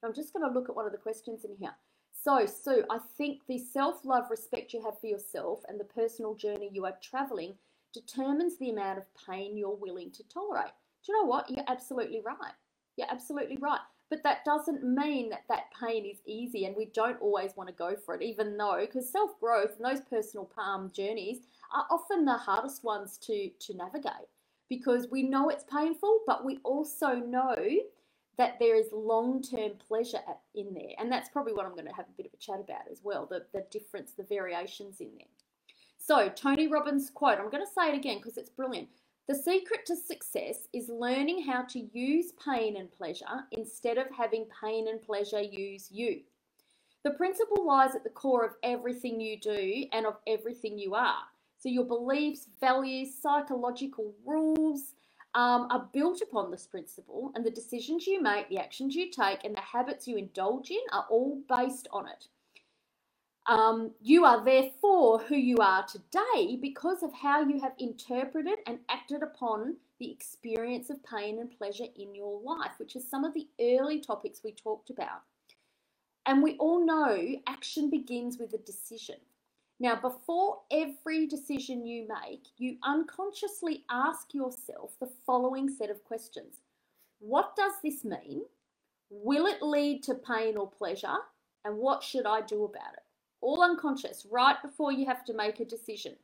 I'm 0.05 0.15
just 0.15 0.33
going 0.33 0.49
to 0.49 0.55
look 0.57 0.69
at 0.69 0.77
one 0.77 0.87
of 0.87 0.93
the 0.93 0.99
questions 0.99 1.45
in 1.45 1.57
here. 1.59 1.75
So, 2.23 2.47
Sue, 2.47 2.85
I 2.89 2.99
think 3.17 3.43
the 3.49 3.59
self 3.59 4.05
love, 4.05 4.25
respect 4.31 4.73
you 4.73 4.83
have 4.85 5.01
for 5.01 5.07
yourself 5.07 5.61
and 5.69 5.79
the 5.79 5.85
personal 5.85 6.35
journey 6.35 6.71
you 6.73 6.85
are 6.85 6.97
traveling 7.03 7.55
determines 7.93 8.59
the 8.59 8.71
amount 8.71 8.99
of 8.99 9.05
pain 9.29 9.57
you're 9.57 9.75
willing 9.75 10.11
to 10.13 10.23
tolerate. 10.29 10.73
Do 11.05 11.13
you 11.13 11.21
know 11.21 11.27
what? 11.29 11.51
You're 11.51 11.65
absolutely 11.67 12.21
right. 12.25 12.53
You're 12.97 13.11
absolutely 13.11 13.57
right. 13.61 13.81
But 14.11 14.23
that 14.23 14.45
doesn't 14.45 14.83
mean 14.83 15.29
that 15.31 15.45
that 15.49 15.71
pain 15.79 16.07
is 16.07 16.19
easy 16.25 16.65
and 16.65 16.75
we 16.75 16.87
don't 16.87 17.21
always 17.21 17.57
want 17.57 17.69
to 17.69 17.75
go 17.75 17.95
for 17.95 18.15
it, 18.15 18.23
even 18.23 18.57
though, 18.57 18.79
because 18.81 19.11
self 19.11 19.39
growth 19.39 19.77
and 19.77 19.85
those 19.85 20.05
personal 20.09 20.47
palm 20.47 20.91
journeys 20.95 21.41
are 21.75 21.87
often 21.91 22.25
the 22.25 22.37
hardest 22.37 22.85
ones 22.85 23.19
to, 23.19 23.51
to 23.61 23.77
navigate 23.77 24.29
because 24.69 25.09
we 25.11 25.23
know 25.23 25.49
it's 25.49 25.65
painful, 25.65 26.21
but 26.27 26.45
we 26.45 26.59
also 26.65 27.15
know 27.15 27.57
that 28.37 28.59
there 28.61 28.77
is 28.77 28.87
long 28.93 29.43
term 29.43 29.73
pleasure 29.87 30.21
in 30.55 30.73
there. 30.73 30.93
And 30.99 31.11
that's 31.11 31.29
probably 31.29 31.53
what 31.53 31.67
I'm 31.67 31.73
going 31.73 31.87
to 31.87 31.95
have 31.95 32.07
a 32.09 32.17
bit 32.17 32.27
of 32.27 32.33
a 32.33 32.37
chat 32.37 32.61
about 32.61 32.91
as 32.91 33.01
well 33.03 33.27
the, 33.27 33.45
the 33.53 33.67
difference, 33.71 34.13
the 34.13 34.23
variations 34.23 35.01
in 35.01 35.11
there. 35.17 35.27
So, 35.99 36.29
Tony 36.29 36.69
Robbins' 36.69 37.11
quote, 37.11 37.39
I'm 37.39 37.51
going 37.51 37.65
to 37.65 37.71
say 37.71 37.91
it 37.91 37.97
again 37.97 38.19
because 38.19 38.39
it's 38.39 38.49
brilliant. 38.49 38.89
The 39.29 39.35
secret 39.35 39.85
to 39.85 39.95
success 39.95 40.69
is 40.73 40.89
learning 40.89 41.43
how 41.43 41.65
to 41.65 41.81
use 41.93 42.33
pain 42.43 42.79
and 42.79 42.91
pleasure 42.91 43.45
instead 43.53 43.99
of 43.99 44.07
having 44.11 44.47
pain 44.59 44.89
and 44.89 45.03
pleasure 45.03 45.43
use 45.43 45.91
you. 45.93 46.23
The 47.05 47.11
principle 47.11 47.67
lies 47.67 47.95
at 47.95 48.05
the 48.05 48.11
core 48.11 48.47
of 48.47 48.55
everything 48.63 49.21
you 49.21 49.39
do 49.39 49.85
and 49.93 50.07
of 50.07 50.17
everything 50.27 50.79
you 50.79 50.95
are. 50.95 51.25
So, 51.59 51.69
your 51.69 51.85
beliefs, 51.85 52.49
values, 52.59 53.17
psychological 53.21 54.15
rules 54.25 54.95
um, 55.35 55.67
are 55.71 55.91
built 55.93 56.23
upon 56.23 56.51
this 56.51 56.67
principle, 56.67 57.31
and 57.35 57.45
the 57.45 57.51
decisions 57.51 58.07
you 58.07 58.23
make, 58.23 58.49
the 58.49 58.59
actions 58.59 58.95
you 58.95 59.11
take, 59.11 59.45
and 59.45 59.55
the 59.55 59.61
habits 59.61 60.09
you 60.09 60.17
indulge 60.17 60.71
in 60.71 60.81
are 60.91 61.05
all 61.11 61.43
based 61.55 61.87
on 61.93 62.09
it. 62.09 62.29
Um, 63.49 63.93
you 64.03 64.27
are 64.27 64.45
therefore 64.45 65.21
who 65.21 65.35
you 65.35 65.57
are 65.57 65.83
today 65.87 66.59
because 66.61 67.03
of 67.03 67.15
how 67.15 67.41
you 67.41 67.59
have 67.63 67.73
interpreted 67.79 68.59
and 68.67 68.79
acted 68.91 69.23
upon 69.23 69.77
the 69.99 70.11
experience 70.11 70.91
of 70.91 71.03
pain 71.03 71.39
and 71.39 71.51
pleasure 71.51 71.87
in 71.97 72.15
your 72.15 72.39
life, 72.43 72.73
which 72.77 72.95
is 72.95 73.09
some 73.09 73.25
of 73.25 73.33
the 73.33 73.49
early 73.59 74.01
topics 74.01 74.43
we 74.45 74.53
talked 74.53 74.91
about. 74.91 75.23
And 76.27 76.43
we 76.43 76.57
all 76.59 76.85
know 76.85 77.37
action 77.47 77.89
begins 77.89 78.37
with 78.37 78.53
a 78.53 78.59
decision. 78.59 79.17
Now, 79.81 79.99
before 79.99 80.59
every 80.71 81.27
decision 81.27 81.87
you 81.87 82.07
make, 82.07 82.49
you 82.59 82.77
unconsciously 82.83 83.85
ask 83.91 84.35
yourself 84.35 84.91
the 85.01 85.11
following 85.25 85.71
set 85.71 85.89
of 85.89 86.05
questions 86.05 86.57
What 87.19 87.57
does 87.57 87.73
this 87.83 88.05
mean? 88.05 88.43
Will 89.09 89.47
it 89.47 89.63
lead 89.63 90.03
to 90.03 90.15
pain 90.15 90.59
or 90.59 90.71
pleasure? 90.71 91.17
And 91.65 91.79
what 91.79 92.03
should 92.03 92.27
I 92.27 92.43
do 92.43 92.65
about 92.65 92.93
it? 92.93 93.08
All 93.41 93.63
unconscious, 93.63 94.27
right 94.31 94.61
before 94.63 94.93
you 94.93 95.07
have 95.07 95.25
to 95.27 95.35
make 95.35 95.61
a 95.61 95.65
decision. 95.65 96.15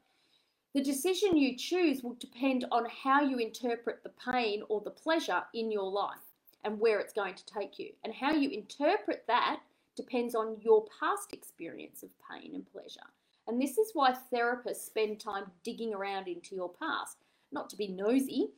The 0.75 0.83
decision 0.83 1.37
you 1.37 1.56
choose 1.56 2.02
will 2.02 2.16
depend 2.18 2.64
on 2.73 2.87
how 2.87 3.23
you 3.23 3.38
interpret 3.38 4.02
the 4.02 4.12
pain 4.33 4.62
or 4.68 4.80
the 4.80 4.90
pleasure 4.90 5.44
in 5.54 5.71
your 5.71 5.88
life 5.88 6.18
and 6.64 6.80
where 6.80 6.99
it's 6.99 7.12
going 7.12 7.35
to 7.35 7.47
take 7.47 7.78
you. 7.78 7.90
And 8.02 8.12
how 8.12 8.33
you 8.33 8.50
interpret 8.50 9.25
that 9.28 9.61
depends 9.97 10.35
on 10.35 10.56
your 10.61 10.85
past 10.99 11.33
experience 11.33 12.02
of 12.02 12.11
pain 12.28 12.54
and 12.54 12.66
pleasure. 12.73 13.06
And 13.47 13.61
this 13.61 13.78
is 13.78 13.90
why 13.92 14.16
therapists 14.33 14.87
spend 14.87 15.21
time 15.21 15.44
digging 15.62 15.94
around 15.94 16.26
into 16.26 16.56
your 16.56 16.71
past, 16.71 17.18
not 17.52 17.71
to 17.71 17.76
be 17.76 17.88
nosy, 17.88 18.50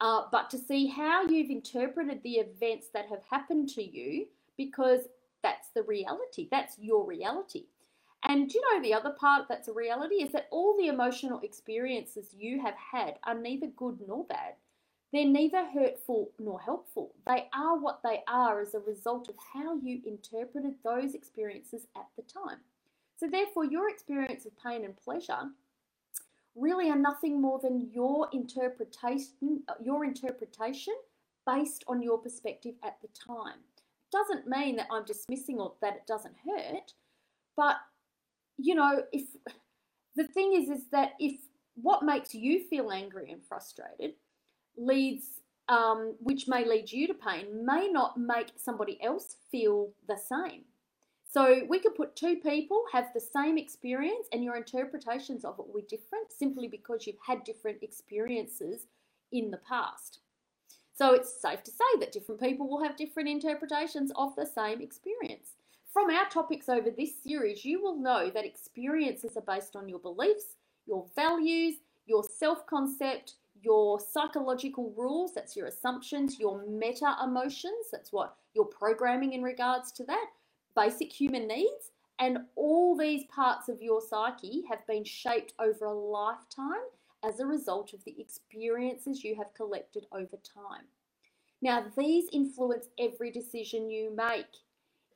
uh, 0.00 0.22
but 0.32 0.48
to 0.50 0.58
see 0.58 0.86
how 0.86 1.26
you've 1.28 1.50
interpreted 1.50 2.22
the 2.22 2.36
events 2.36 2.88
that 2.94 3.06
have 3.06 3.22
happened 3.30 3.68
to 3.68 3.82
you 3.82 4.26
because 4.56 5.02
that's 5.42 5.68
the 5.74 5.82
reality. 5.82 6.48
That's 6.50 6.78
your 6.78 7.06
reality. 7.06 7.66
And 8.24 8.48
do 8.48 8.58
you 8.58 8.74
know 8.74 8.82
the 8.82 8.94
other 8.94 9.10
part 9.10 9.46
that's 9.48 9.68
a 9.68 9.72
reality 9.72 10.16
is 10.16 10.32
that 10.32 10.48
all 10.50 10.76
the 10.76 10.88
emotional 10.88 11.40
experiences 11.40 12.34
you 12.38 12.60
have 12.60 12.74
had 12.92 13.18
are 13.24 13.34
neither 13.34 13.68
good 13.68 13.98
nor 14.06 14.24
bad. 14.24 14.54
They're 15.12 15.26
neither 15.26 15.64
hurtful 15.64 16.30
nor 16.38 16.60
helpful. 16.60 17.14
They 17.26 17.48
are 17.52 17.78
what 17.78 18.00
they 18.04 18.20
are 18.28 18.60
as 18.60 18.74
a 18.74 18.80
result 18.80 19.28
of 19.28 19.34
how 19.52 19.76
you 19.76 20.00
interpreted 20.04 20.74
those 20.84 21.14
experiences 21.14 21.86
at 21.96 22.06
the 22.16 22.22
time. 22.22 22.58
So, 23.16 23.26
therefore, 23.26 23.64
your 23.64 23.88
experience 23.90 24.46
of 24.46 24.52
pain 24.62 24.84
and 24.84 24.96
pleasure 24.96 25.50
really 26.54 26.90
are 26.90 26.96
nothing 26.96 27.40
more 27.40 27.58
than 27.60 27.90
your 27.92 28.28
interpretation, 28.32 29.62
your 29.82 30.04
interpretation 30.04 30.94
based 31.46 31.84
on 31.88 32.02
your 32.02 32.18
perspective 32.18 32.74
at 32.84 32.98
the 33.02 33.08
time. 33.08 33.58
Doesn't 34.12 34.46
mean 34.46 34.76
that 34.76 34.88
I'm 34.90 35.04
dismissing 35.04 35.58
or 35.58 35.74
that 35.80 35.96
it 35.96 36.06
doesn't 36.06 36.36
hurt, 36.46 36.92
but 37.56 37.76
you 38.62 38.74
know, 38.74 39.02
if 39.12 39.24
the 40.16 40.26
thing 40.26 40.54
is, 40.54 40.68
is 40.68 40.86
that 40.92 41.12
if 41.18 41.40
what 41.74 42.02
makes 42.02 42.34
you 42.34 42.64
feel 42.68 42.90
angry 42.90 43.30
and 43.30 43.42
frustrated 43.46 44.14
leads, 44.76 45.40
um, 45.68 46.16
which 46.20 46.48
may 46.48 46.66
lead 46.66 46.90
you 46.90 47.06
to 47.06 47.14
pain, 47.14 47.64
may 47.64 47.88
not 47.88 48.18
make 48.18 48.52
somebody 48.56 48.98
else 49.02 49.36
feel 49.50 49.90
the 50.08 50.16
same. 50.16 50.64
So 51.32 51.62
we 51.68 51.78
could 51.78 51.94
put 51.94 52.16
two 52.16 52.36
people 52.36 52.82
have 52.92 53.06
the 53.14 53.20
same 53.20 53.56
experience 53.56 54.26
and 54.32 54.42
your 54.42 54.56
interpretations 54.56 55.44
of 55.44 55.60
it 55.60 55.66
will 55.66 55.80
be 55.80 55.86
different 55.88 56.32
simply 56.36 56.66
because 56.66 57.06
you've 57.06 57.24
had 57.24 57.44
different 57.44 57.82
experiences 57.82 58.86
in 59.30 59.52
the 59.52 59.58
past. 59.58 60.18
So 60.92 61.14
it's 61.14 61.40
safe 61.40 61.62
to 61.62 61.70
say 61.70 62.00
that 62.00 62.10
different 62.10 62.40
people 62.40 62.68
will 62.68 62.82
have 62.82 62.96
different 62.96 63.28
interpretations 63.28 64.10
of 64.16 64.34
the 64.34 64.44
same 64.44 64.80
experience. 64.80 65.52
From 65.92 66.08
our 66.08 66.28
topics 66.28 66.68
over 66.68 66.88
this 66.90 67.20
series, 67.20 67.64
you 67.64 67.82
will 67.82 67.96
know 67.96 68.30
that 68.30 68.44
experiences 68.44 69.36
are 69.36 69.54
based 69.54 69.74
on 69.74 69.88
your 69.88 69.98
beliefs, 69.98 70.56
your 70.86 71.06
values, 71.16 71.76
your 72.06 72.22
self 72.22 72.64
concept, 72.66 73.34
your 73.60 73.98
psychological 73.98 74.94
rules, 74.96 75.34
that's 75.34 75.56
your 75.56 75.66
assumptions, 75.66 76.38
your 76.38 76.64
meta 76.64 77.16
emotions, 77.24 77.88
that's 77.90 78.12
what 78.12 78.36
your 78.54 78.66
programming 78.66 79.32
in 79.32 79.42
regards 79.42 79.90
to 79.92 80.04
that, 80.04 80.26
basic 80.76 81.12
human 81.12 81.48
needs, 81.48 81.90
and 82.20 82.38
all 82.54 82.96
these 82.96 83.24
parts 83.24 83.68
of 83.68 83.82
your 83.82 84.00
psyche 84.00 84.62
have 84.70 84.86
been 84.86 85.04
shaped 85.04 85.54
over 85.58 85.86
a 85.86 85.92
lifetime 85.92 86.86
as 87.24 87.40
a 87.40 87.46
result 87.46 87.92
of 87.94 88.04
the 88.04 88.14
experiences 88.18 89.24
you 89.24 89.34
have 89.34 89.52
collected 89.54 90.06
over 90.12 90.36
time. 90.36 90.84
Now, 91.60 91.84
these 91.98 92.28
influence 92.32 92.86
every 92.98 93.30
decision 93.30 93.90
you 93.90 94.14
make. 94.14 94.46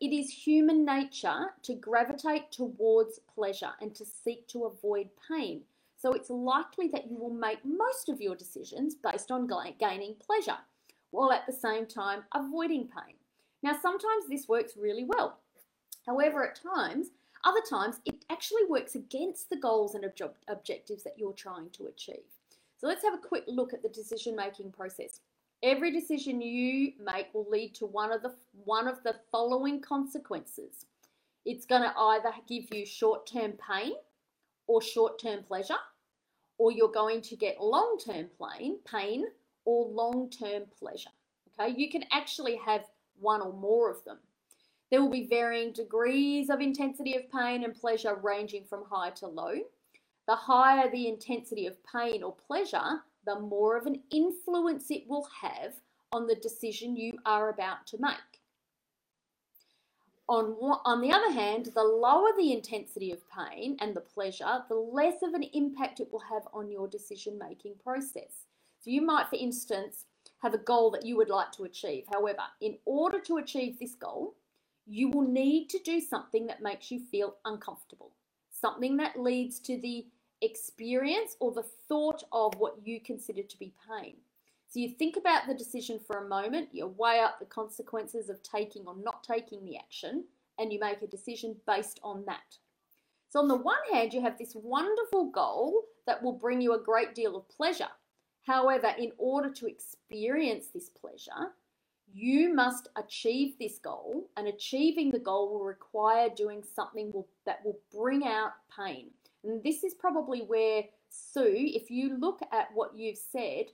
It 0.01 0.13
is 0.13 0.31
human 0.31 0.85
nature 0.85 1.53
to 1.63 1.75
gravitate 1.75 2.51
towards 2.51 3.21
pleasure 3.35 3.73
and 3.81 3.95
to 3.95 4.05
seek 4.05 4.47
to 4.49 4.65
avoid 4.65 5.09
pain. 5.31 5.63
So 5.97 6.13
it's 6.13 6.31
likely 6.31 6.89
that 6.89 7.09
you 7.09 7.17
will 7.17 7.33
make 7.33 7.65
most 7.65 8.09
of 8.09 8.21
your 8.21 8.35
decisions 8.35 8.95
based 8.95 9.31
on 9.31 9.49
gaining 9.79 10.17
pleasure, 10.17 10.59
while 11.11 11.33
at 11.33 11.47
the 11.47 11.53
same 11.53 11.87
time 11.87 12.25
avoiding 12.35 12.89
pain. 12.89 13.15
Now, 13.63 13.79
sometimes 13.81 14.27
this 14.29 14.49
works 14.49 14.77
really 14.77 15.05
well. 15.05 15.39
However, 16.07 16.47
at 16.47 16.61
times, 16.61 17.09
other 17.45 17.63
times, 17.69 18.01
it 18.05 18.25
actually 18.31 18.65
works 18.69 18.95
against 18.95 19.49
the 19.49 19.57
goals 19.57 19.95
and 19.95 20.05
ob- 20.05 20.35
objectives 20.49 21.03
that 21.05 21.19
you're 21.19 21.33
trying 21.33 21.71
to 21.71 21.87
achieve. 21.87 22.25
So 22.77 22.87
let's 22.87 23.05
have 23.05 23.15
a 23.15 23.29
quick 23.29 23.45
look 23.47 23.73
at 23.73 23.83
the 23.83 23.89
decision 23.89 24.37
making 24.37 24.73
process. 24.73 25.21
Every 25.65 25.91
decision 25.91 26.43
you 26.43 26.93
make 27.03 27.33
will 27.33 27.49
lead 27.49 27.75
to 27.77 27.87
one 27.87 28.13
of 28.13 28.21
the 28.21 28.35
one 28.65 28.87
of 28.87 29.03
the 29.03 29.15
following 29.33 29.81
consequences. 29.81 30.85
It's 31.47 31.65
going 31.65 31.81
to 31.81 31.99
either 31.99 32.33
give 32.47 32.65
you 32.71 32.85
short-term 32.85 33.53
pain 33.53 33.95
or 34.67 34.83
short-term 34.83 35.43
pleasure, 35.43 35.81
or 36.59 36.71
you're 36.71 36.93
going 36.93 37.23
to 37.23 37.37
get 37.37 37.63
long-term 37.63 38.27
pain, 38.39 38.77
pain 38.85 39.25
or 39.65 39.87
long-term 39.87 40.65
pleasure. 40.79 41.11
Okay? 41.59 41.75
You 41.75 41.91
can 41.91 42.05
actually 42.13 42.57
have 42.57 42.85
one 43.19 43.41
or 43.41 43.55
more 43.55 43.91
of 43.91 44.05
them. 44.05 44.19
There 44.91 45.01
will 45.01 45.11
be 45.11 45.27
varying 45.27 45.73
degrees 45.73 46.51
of 46.51 46.61
intensity 46.61 47.17
of 47.17 47.31
pain 47.33 47.65
and 47.65 47.75
pleasure 47.75 48.19
ranging 48.23 48.65
from 48.65 48.85
high 48.91 49.11
to 49.13 49.29
low. 49.29 49.55
The 50.29 50.37
higher 50.37 50.91
the 50.91 51.09
intensity 51.09 51.67
of 51.67 51.79
pain 51.87 52.23
or 52.23 52.35
pleasure, 52.47 53.01
the 53.27 53.41
more 53.41 53.77
of 53.77 53.87
an 53.87 54.03
influence 54.11 54.91
it 54.91 55.05
will 55.09 55.29
have 55.41 55.75
on 56.13 56.27
the 56.27 56.35
decision 56.35 56.97
you 56.97 57.19
are 57.27 57.51
about 57.51 57.87
to 57.89 57.99
make. 58.01 58.41
On, 60.29 60.57
on 60.85 61.03
the 61.03 61.13
other 61.13 61.33
hand, 61.33 61.71
the 61.75 61.83
lower 61.83 62.31
the 62.37 62.53
intensity 62.53 63.13
of 63.13 63.29
pain 63.29 63.77
and 63.81 63.95
the 63.95 64.01
pleasure, 64.01 64.65
the 64.69 64.75
less 64.75 65.23
of 65.23 65.35
an 65.35 65.43
impact 65.53 66.01
it 66.01 66.11
will 66.11 66.21
have 66.31 66.49
on 66.55 66.71
your 66.71 66.89
decision 66.89 67.39
making 67.39 67.75
process. 67.83 68.47
So, 68.81 68.91
you 68.91 69.03
might, 69.03 69.29
for 69.29 69.37
instance, 69.37 70.07
have 70.39 70.55
a 70.55 70.59
goal 70.59 70.91
that 70.93 71.05
you 71.05 71.17
would 71.17 71.29
like 71.29 71.53
to 71.53 71.65
achieve. 71.65 72.05
However, 72.13 72.43
in 72.61 72.79
order 72.87 73.21
to 73.21 73.37
achieve 73.37 73.79
this 73.79 73.95
goal, 73.95 74.35
you 74.87 75.09
will 75.11 75.27
need 75.27 75.69
to 75.71 75.79
do 75.79 76.01
something 76.01 76.47
that 76.47 76.63
makes 76.63 76.91
you 76.91 77.01
feel 77.01 77.37
uncomfortable, 77.45 78.13
something 78.51 78.97
that 78.99 79.19
leads 79.19 79.59
to 79.61 79.79
the 79.79 80.07
experience 80.41 81.37
or 81.41 81.53
the 81.53 81.67
thought 81.89 82.25
of 82.33 82.55
what 82.57 82.77
you 82.85 83.01
consider 83.01 83.43
to 83.43 83.59
be 83.59 83.73
pain. 83.89 84.17
So 84.69 84.81
you 84.81 84.91
think 84.91 85.17
about 85.17 85.47
the 85.47 85.55
decision 85.55 86.01
for 86.05 86.19
a 86.19 86.29
moment, 86.29 86.69
you 86.73 86.87
weigh 86.99 87.21
up 87.21 87.39
the 87.39 87.47
consequences 87.47 88.29
of 88.29 88.43
taking 88.43 88.87
or 88.87 88.97
not 88.97 89.23
taking 89.23 89.65
the 89.65 89.77
action, 89.77 90.25
and 90.59 90.73
you 90.73 90.81
make 90.81 91.03
a 91.03 91.07
decision 91.07 91.57
based 91.67 92.01
on 92.03 92.25
that. 92.27 92.59
So, 93.29 93.41
on 93.41 93.49
the 93.49 93.57
one 93.57 93.77
hand, 93.93 94.13
you 94.13 94.21
have 94.21 94.39
this 94.39 94.55
wonderful 94.55 95.31
goal 95.31 95.83
that 96.07 96.23
will 96.23 96.33
bring 96.33 96.61
you 96.61 96.75
a 96.75 96.83
great 96.83 97.15
deal 97.15 97.37
of 97.37 97.49
pleasure. 97.49 97.89
However, 98.43 98.95
in 98.99 99.13
order 99.19 99.51
to 99.51 99.67
experience 99.67 100.67
this 100.69 100.89
pleasure, 100.89 101.53
you 102.13 102.55
must 102.55 102.89
achieve 102.97 103.59
this 103.59 103.79
goal, 103.79 104.29
and 104.37 104.47
achieving 104.47 105.11
the 105.11 105.19
goal 105.19 105.51
will 105.51 105.65
require 105.65 106.29
doing 106.29 106.63
something 106.63 107.11
will, 107.11 107.27
that 107.45 107.65
will 107.65 107.79
bring 107.93 108.25
out 108.25 108.53
pain. 108.77 109.11
And 109.45 109.63
this 109.63 109.85
is 109.85 109.95
probably 109.95 110.41
where 110.41 110.85
Sue, 111.11 111.55
if 111.55 111.91
you 111.91 112.17
look 112.19 112.41
at 112.53 112.69
what 112.75 112.97
you've 112.97 113.19
said, 113.19 113.67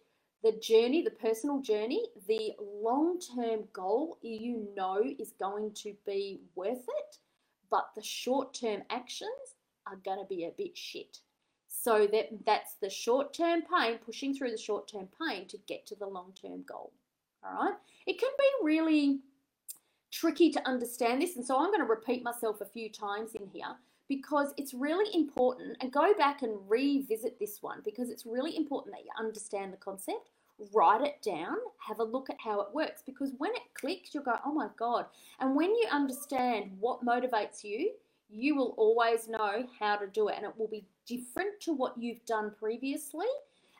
the 0.42 0.52
journey, 0.52 1.02
the 1.02 1.10
personal 1.10 1.60
journey, 1.60 2.06
the 2.26 2.52
long 2.60 3.18
term 3.20 3.64
goal 3.72 4.18
you 4.22 4.68
know 4.74 5.02
is 5.18 5.32
going 5.38 5.72
to 5.74 5.94
be 6.06 6.40
worth 6.54 6.78
it, 6.88 7.18
but 7.70 7.90
the 7.94 8.02
short 8.02 8.54
term 8.54 8.82
actions 8.90 9.56
are 9.86 9.96
going 10.04 10.18
to 10.18 10.26
be 10.28 10.44
a 10.44 10.52
bit 10.56 10.76
shit. 10.76 11.18
So 11.68 12.06
that 12.12 12.30
that's 12.46 12.74
the 12.80 12.90
short 12.90 13.32
term 13.34 13.62
pain, 13.62 13.98
pushing 14.04 14.34
through 14.34 14.50
the 14.50 14.58
short 14.58 14.88
term 14.88 15.08
pain 15.20 15.46
to 15.48 15.58
get 15.66 15.86
to 15.86 15.94
the 15.94 16.06
long 16.06 16.32
term 16.40 16.64
goal. 16.66 16.92
All 17.44 17.52
right. 17.52 17.74
It 18.06 18.18
can 18.18 18.30
be 18.38 18.64
really 18.64 19.20
tricky 20.10 20.50
to 20.50 20.68
understand 20.68 21.22
this, 21.22 21.36
and 21.36 21.46
so 21.46 21.56
I'm 21.56 21.70
going 21.70 21.80
to 21.80 21.86
repeat 21.86 22.24
myself 22.24 22.60
a 22.60 22.66
few 22.66 22.90
times 22.90 23.34
in 23.34 23.46
here 23.52 23.76
because 24.11 24.52
it's 24.57 24.75
really 24.75 25.07
important 25.14 25.76
and 25.81 25.93
go 25.93 26.12
back 26.19 26.43
and 26.43 26.59
revisit 26.69 27.38
this 27.38 27.62
one 27.62 27.81
because 27.85 28.11
it's 28.11 28.26
really 28.26 28.57
important 28.57 28.93
that 28.93 29.05
you 29.05 29.11
understand 29.17 29.73
the 29.73 29.76
concept 29.76 30.31
write 30.75 31.00
it 31.00 31.23
down 31.23 31.57
have 31.79 32.00
a 32.00 32.05
look 32.05 32.29
at 32.29 32.37
how 32.43 32.61
it 32.61 32.67
works 32.75 33.05
because 33.07 33.31
when 33.38 33.52
it 33.52 33.62
clicks 33.75 34.12
you'll 34.12 34.25
go 34.25 34.35
oh 34.45 34.52
my 34.52 34.69
god. 34.76 35.07
And 35.38 35.55
when 35.55 35.71
you 35.71 35.87
understand 35.93 36.73
what 36.81 37.05
motivates 37.05 37.62
you 37.62 37.93
you 38.29 38.57
will 38.57 38.75
always 38.76 39.29
know 39.29 39.64
how 39.79 39.97
to 39.97 40.09
do 40.09 40.29
it 40.29 40.35
and 40.37 40.45
it 40.45 40.59
will 40.59 40.69
be 40.69 40.85
different 41.07 41.61
to 41.61 41.73
what 41.73 41.97
you've 41.97 42.25
done 42.26 42.52
previously. 42.59 43.26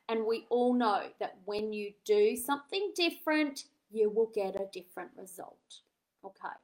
And 0.09 0.25
we 0.27 0.47
all 0.49 0.75
know 0.75 1.05
that 1.19 1.37
when 1.45 1.73
you 1.73 1.93
do 2.05 2.37
something 2.37 2.93
different 2.95 3.65
you 3.91 4.09
will 4.09 4.31
get 4.33 4.55
a 4.55 4.67
different 4.73 5.11
result. 5.17 5.81
Okay. 6.25 6.55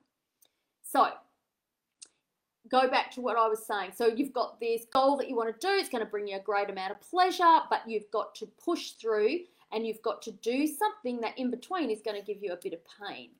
So 0.84 1.08
go 2.70 2.88
back 2.88 3.10
to 3.12 3.20
what 3.20 3.36
I 3.36 3.48
was 3.48 3.66
saying. 3.66 3.92
So 3.94 4.06
you've 4.06 4.32
got 4.32 4.60
this 4.60 4.82
goal 4.92 5.16
that 5.18 5.28
you 5.28 5.36
want 5.36 5.48
to 5.48 5.66
do, 5.66 5.72
it's 5.74 5.88
going 5.88 6.04
to 6.04 6.10
bring 6.10 6.28
you 6.28 6.36
a 6.36 6.40
great 6.40 6.70
amount 6.70 6.92
of 6.92 7.00
pleasure, 7.00 7.60
but 7.70 7.82
you've 7.86 8.10
got 8.12 8.34
to 8.36 8.46
push 8.62 8.92
through 8.92 9.38
and 9.72 9.86
you've 9.86 10.02
got 10.02 10.22
to 10.22 10.30
do 10.30 10.66
something 10.66 11.20
that 11.20 11.38
in 11.38 11.50
between 11.50 11.90
is 11.90 12.02
going 12.04 12.18
to 12.18 12.26
give 12.26 12.42
you 12.42 12.52
a 12.52 12.58
bit 12.62 12.72
of 12.72 12.80
pain. 13.06 13.30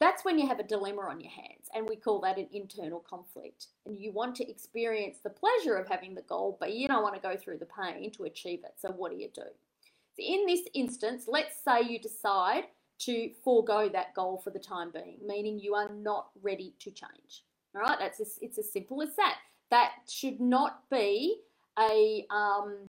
That's 0.00 0.24
when 0.24 0.38
you 0.38 0.46
have 0.46 0.58
a 0.58 0.64
dilemma 0.64 1.02
on 1.02 1.20
your 1.20 1.30
hands, 1.30 1.68
and 1.74 1.86
we 1.86 1.94
call 1.94 2.22
that 2.22 2.38
an 2.38 2.48
internal 2.52 3.00
conflict. 3.00 3.66
And 3.84 3.94
you 3.94 4.12
want 4.12 4.34
to 4.36 4.50
experience 4.50 5.18
the 5.22 5.28
pleasure 5.28 5.76
of 5.76 5.86
having 5.88 6.14
the 6.14 6.22
goal, 6.22 6.56
but 6.58 6.72
you 6.72 6.88
don't 6.88 7.02
want 7.02 7.16
to 7.16 7.20
go 7.20 7.36
through 7.36 7.58
the 7.58 7.66
pain 7.66 8.10
to 8.12 8.24
achieve 8.24 8.60
it. 8.64 8.72
So, 8.78 8.88
what 8.88 9.10
do 9.12 9.18
you 9.18 9.28
do? 9.34 9.42
So, 9.42 10.22
in 10.22 10.46
this 10.46 10.62
instance, 10.72 11.24
let's 11.28 11.62
say 11.62 11.82
you 11.82 11.98
decide 11.98 12.64
to 13.00 13.30
forego 13.44 13.90
that 13.90 14.14
goal 14.14 14.40
for 14.42 14.48
the 14.48 14.58
time 14.58 14.90
being, 14.90 15.18
meaning 15.22 15.58
you 15.58 15.74
are 15.74 15.90
not 15.90 16.30
ready 16.42 16.72
to 16.78 16.90
change. 16.90 17.44
All 17.74 17.82
right, 17.82 17.98
that's 17.98 18.20
it's 18.40 18.58
as 18.58 18.72
simple 18.72 19.02
as 19.02 19.14
that. 19.16 19.36
That 19.70 19.92
should 20.08 20.40
not 20.40 20.82
be 20.90 21.36
a 21.78 22.26
um, 22.30 22.88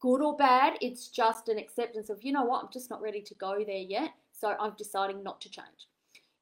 good 0.00 0.22
or 0.22 0.36
bad. 0.36 0.74
It's 0.80 1.08
just 1.08 1.48
an 1.48 1.58
acceptance 1.58 2.08
of, 2.08 2.22
you 2.22 2.32
know 2.32 2.44
what, 2.44 2.64
I'm 2.64 2.70
just 2.72 2.90
not 2.90 3.02
ready 3.02 3.20
to 3.22 3.34
go 3.34 3.62
there 3.66 3.76
yet. 3.76 4.12
So 4.32 4.54
I'm 4.58 4.74
deciding 4.76 5.22
not 5.22 5.40
to 5.42 5.50
change. 5.50 5.88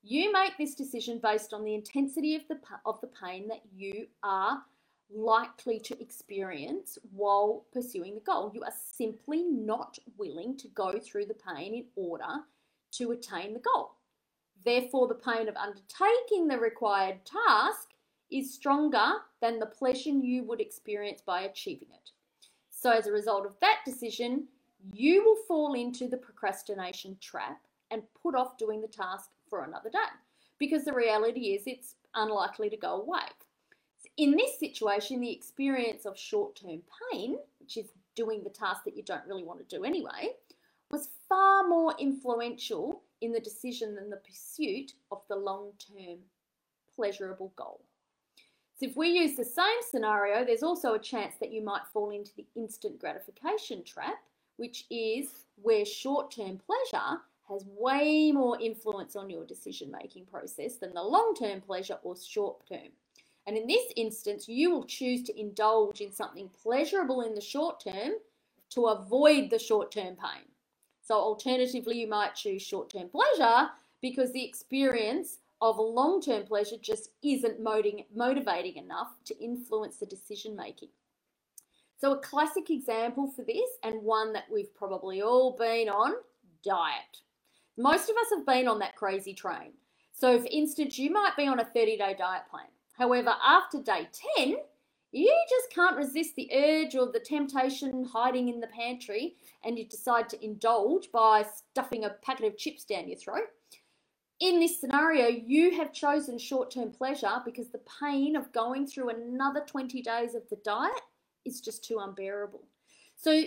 You 0.03 0.33
make 0.33 0.57
this 0.59 0.75
decision 0.75 1.21
based 1.23 1.53
on 1.53 1.65
the 1.65 1.75
intensity 1.75 2.35
of 2.35 2.43
the 2.49 2.59
of 2.85 3.01
the 3.01 3.07
pain 3.07 3.49
that 3.49 3.63
you 3.75 4.07
are 4.23 4.63
likely 5.11 5.79
to 5.81 6.01
experience 6.01 6.99
while 7.13 7.65
pursuing 7.73 8.15
the 8.15 8.21
goal. 8.21 8.51
You 8.55 8.63
are 8.65 8.73
simply 8.97 9.45
not 9.45 9.99
willing 10.19 10.57
to 10.59 10.69
go 10.69 10.99
through 10.99 11.27
the 11.27 11.35
pain 11.35 11.75
in 11.75 11.85
order 11.97 12.43
to 12.93 13.13
attain 13.13 13.55
the 13.55 13.61
goal. 13.61 13.93
Therefore, 14.65 15.09
the 15.09 15.15
pain 15.15 15.49
of 15.49 15.57
undertaking 15.57 16.49
the 16.49 16.59
required 16.59 17.21
task 17.25 17.91
is 18.31 18.55
stronger 18.55 19.15
than 19.41 19.59
the 19.59 19.67
pleasure 19.67 20.11
you 20.11 20.43
would 20.45 20.61
experience 20.61 21.21
by 21.21 21.43
achieving 21.43 21.89
it. 21.93 22.11
So, 22.71 22.91
as 22.91 23.07
a 23.07 23.13
result 23.13 23.47
of 23.47 23.57
that 23.61 23.81
decision, 23.85 24.49
you 24.93 25.25
will 25.25 25.39
fall 25.49 25.75
into 25.75 26.09
the 26.09 26.17
procrastination 26.17 27.17
trap 27.21 27.61
and 27.91 28.03
put 28.23 28.35
off 28.35 28.59
doing 28.59 28.81
the 28.81 28.89
task 28.89 29.31
for 29.49 29.65
another 29.65 29.91
day 29.91 29.99
because 30.59 30.85
the 30.85 30.93
reality 30.93 31.55
is 31.55 31.63
it's 31.67 31.97
unlikely 32.15 32.71
to 32.71 32.77
go 32.77 33.01
away. 33.03 33.27
In 34.17 34.37
this 34.37 34.59
situation, 34.59 35.21
the 35.21 35.33
experience 35.33 36.05
of 36.05 36.19
short 36.19 36.57
term 36.57 36.83
pain, 37.13 37.37
which 37.59 37.77
is 37.77 37.93
doing 38.15 38.43
the 38.45 38.51
task 38.51 38.85
that 38.85 38.97
you 38.97 39.03
don't 39.03 39.27
really 39.27 39.45
want 39.45 39.67
to 39.67 39.77
do 39.77 39.85
anyway, 39.85 40.35
was 40.91 41.09
far 41.29 41.67
more 41.67 41.95
influential 41.99 43.03
in 43.25 43.33
the 43.33 43.41
decision 43.41 43.95
than 43.95 44.11
the 44.11 44.17
pursuit 44.17 44.93
of 45.11 45.23
the 45.29 45.37
long 45.37 45.73
term 45.79 46.19
pleasurable 46.95 47.53
goal. 47.57 47.81
So, 48.79 48.87
if 48.87 48.97
we 48.97 49.09
use 49.09 49.37
the 49.37 49.45
same 49.45 49.81
scenario, 49.89 50.45
there's 50.45 50.63
also 50.63 50.95
a 50.95 50.99
chance 50.99 51.35
that 51.41 51.53
you 51.53 51.63
might 51.63 51.87
fall 51.93 52.11
into 52.11 52.33
the 52.37 52.47
instant 52.57 52.99
gratification 52.99 53.85
trap, 53.85 54.19
which 54.57 54.85
is 54.91 55.45
where 55.63 55.85
short 55.85 56.31
term 56.31 56.61
pleasure 56.67 57.21
has 57.49 57.65
way 57.79 58.33
more 58.33 58.61
influence 58.61 59.17
on 59.17 59.31
your 59.31 59.45
decision 59.45 59.91
making 59.91 60.25
process 60.27 60.77
than 60.77 60.95
the 60.95 61.03
long 61.03 61.35
term 61.39 61.61
pleasure 61.61 61.99
or 62.03 62.17
short 62.17 62.67
term. 62.69 62.89
And 63.47 63.57
in 63.57 63.67
this 63.67 63.93
instance, 63.97 64.49
you 64.49 64.71
will 64.71 64.87
choose 64.87 65.23
to 65.25 65.39
indulge 65.39 66.01
in 66.01 66.13
something 66.13 66.49
pleasurable 66.63 67.21
in 67.21 67.35
the 67.35 67.41
short 67.41 67.81
term 67.85 68.13
to 68.71 68.87
avoid 68.87 69.51
the 69.51 69.59
short 69.59 69.93
term 69.93 70.17
pain. 70.17 70.45
So 71.05 71.15
alternatively, 71.17 72.01
you 72.01 72.09
might 72.09 72.35
choose 72.35 72.63
short-term 72.63 73.11
pleasure 73.11 73.69
because 74.01 74.33
the 74.33 74.45
experience 74.45 75.39
of 75.61 75.79
long-term 75.79 76.45
pleasure 76.45 76.77
just 76.81 77.11
isn't 77.23 77.61
motivating 77.61 78.77
enough 78.77 79.13
to 79.27 79.39
influence 79.39 79.99
the 79.99 80.07
decision 80.07 80.57
making. 80.57 80.89
So 81.99 82.13
a 82.13 82.19
classic 82.19 82.71
example 82.71 83.31
for 83.31 83.45
this 83.45 83.71
and 83.83 84.03
one 84.03 84.33
that 84.33 84.45
we've 84.53 84.75
probably 84.75 85.23
all 85.23 85.57
been 85.57 85.89
on, 85.89 86.15
diet. 86.63 87.21
Most 87.77 88.11
of 88.11 88.17
us 88.17 88.31
have 88.35 88.47
been 88.47 88.67
on 88.67 88.79
that 88.81 88.97
crazy 88.97 89.35
train. 89.35 89.73
So 90.13 90.41
for 90.41 90.49
instance, 90.51 90.99
you 90.99 91.11
might 91.11 91.37
be 91.37 91.47
on 91.47 91.61
a 91.61 91.65
30-day 91.65 92.17
diet 92.19 92.43
plan. 92.51 92.67
However, 92.97 93.35
after 93.45 93.83
day 93.83 94.09
10, 94.37 94.57
you 95.15 95.33
just 95.49 95.73
can't 95.73 95.97
resist 95.97 96.35
the 96.35 96.51
urge 96.53 96.97
or 96.97 97.07
the 97.07 97.21
temptation 97.21 98.05
hiding 98.05 98.49
in 98.49 98.59
the 98.59 98.67
pantry 98.67 99.37
and 99.65 99.79
you 99.79 99.87
decide 99.87 100.29
to 100.29 100.45
indulge 100.45 101.13
by 101.13 101.45
stuffing 101.71 102.05
a 102.05 102.11
packet 102.11 102.47
of 102.47 102.59
chips 102.59 102.85
down 102.85 103.07
your 103.07 103.17
throat. 103.17 103.45
In 104.41 104.59
this 104.59 104.81
scenario, 104.81 105.29
you 105.29 105.77
have 105.77 105.93
chosen 105.93 106.37
short 106.37 106.73
term 106.73 106.91
pleasure 106.91 107.41
because 107.45 107.69
the 107.69 107.81
pain 108.01 108.35
of 108.35 108.53
going 108.53 108.89
through 108.89 109.11
another 109.11 109.61
20 109.65 110.03
days 110.03 110.35
of 110.35 110.43
the 110.51 110.59
diet 110.65 111.01
is 111.45 111.61
just 111.61 111.85
too 111.85 111.99
unbearable. 112.01 112.65
So, 113.15 113.45